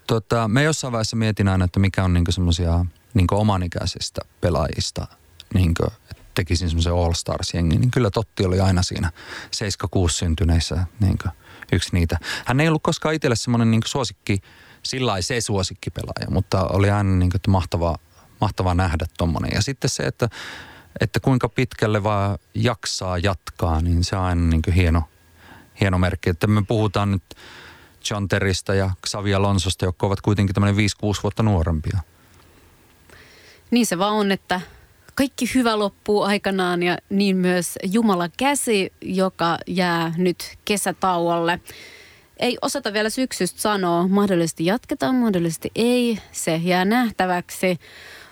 [0.08, 5.08] tota, me jossain vaiheessa mietin aina, että mikä on niinku semmoisia niinku omanikäisistä pelaajista,
[5.54, 5.88] niinku,
[6.36, 9.12] tekisin semmoisen All Stars-jengi, niin kyllä Totti oli aina siinä
[9.96, 11.28] 7-6 syntyneissä niinku,
[11.72, 12.18] yksi niitä.
[12.46, 14.40] Hän ei ollut koskaan itselle semmoinen niinku suosikki,
[14.84, 17.98] sillä se suosikkipelaaja, mutta oli aina niinku, että mahtavaa,
[18.42, 19.52] mahtavaa nähdä tommonen.
[19.54, 20.30] Ja sitten se, että,
[21.02, 25.04] että kuinka pitkälle vaan jaksaa jatkaa, niin se on aina niinku hieno,
[25.82, 26.30] hieno merkki.
[26.30, 27.24] Että me puhutaan nyt
[28.10, 30.80] John Teristä ja Xavi Alonsosta, jotka ovat kuitenkin tämmöinen 5-6
[31.24, 32.00] vuotta nuorempia.
[33.72, 34.62] Niin se vaan on, että
[35.20, 41.60] kaikki hyvä loppuu aikanaan ja niin myös Jumalan käsi, joka jää nyt kesätauolle.
[42.38, 47.80] Ei osata vielä syksystä sanoa, mahdollisesti jatketaan, mahdollisesti ei, se jää nähtäväksi.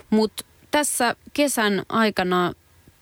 [0.09, 2.53] Mutta tässä kesän aikana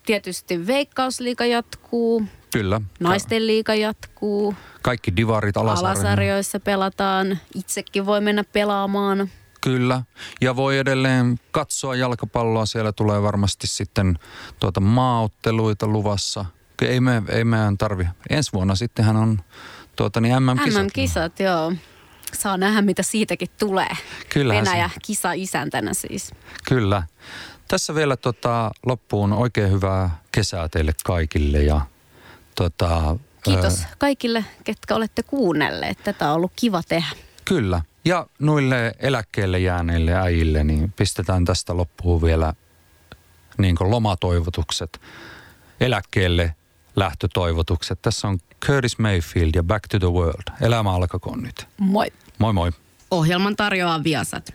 [0.06, 2.22] tietysti Veikkausliiga jatkuu.
[2.52, 2.80] Kyllä.
[3.00, 4.54] Naisten liiga jatkuu.
[4.82, 6.02] Kaikki divarit alasarjoissa.
[6.02, 7.38] Alasarjoissa pelataan.
[7.54, 9.30] Itsekin voi mennä pelaamaan.
[9.66, 10.02] Kyllä,
[10.40, 12.66] ja voi edelleen katsoa jalkapalloa.
[12.66, 14.18] Siellä tulee varmasti sitten
[14.60, 16.44] tuota maaotteluita luvassa.
[16.82, 18.04] Ei, me, ei meidän tarvi.
[18.30, 19.40] Ensi vuonna sittenhän on
[19.96, 20.82] tuota, niin MM-kisat.
[20.82, 21.72] MM-kisat, joo.
[22.32, 23.96] Saa nähdä, mitä siitäkin tulee.
[24.28, 25.00] Kyllähän Venäjä se.
[25.02, 26.30] kisa isäntänä siis.
[26.68, 27.02] Kyllä.
[27.68, 31.58] Tässä vielä tota, loppuun oikein hyvää kesää teille kaikille.
[31.58, 31.80] Ja,
[32.54, 33.88] tota, Kiitos ää...
[33.98, 35.98] kaikille, ketkä olette kuunnelleet.
[36.04, 37.16] Tätä on ollut kiva tehdä.
[37.44, 37.82] Kyllä.
[38.06, 42.54] Ja noille eläkkeelle jääneille äijille, niin pistetään tästä loppuun vielä
[43.58, 45.00] niin lomatoivotukset,
[45.80, 46.54] eläkkeelle
[46.96, 48.02] lähtötoivotukset.
[48.02, 50.42] Tässä on Curtis Mayfield ja Back to the World.
[50.60, 51.66] Elämä alkakoon nyt.
[51.78, 52.06] Moi.
[52.38, 52.70] Moi moi.
[53.10, 54.54] Ohjelman tarjoaa Viasat.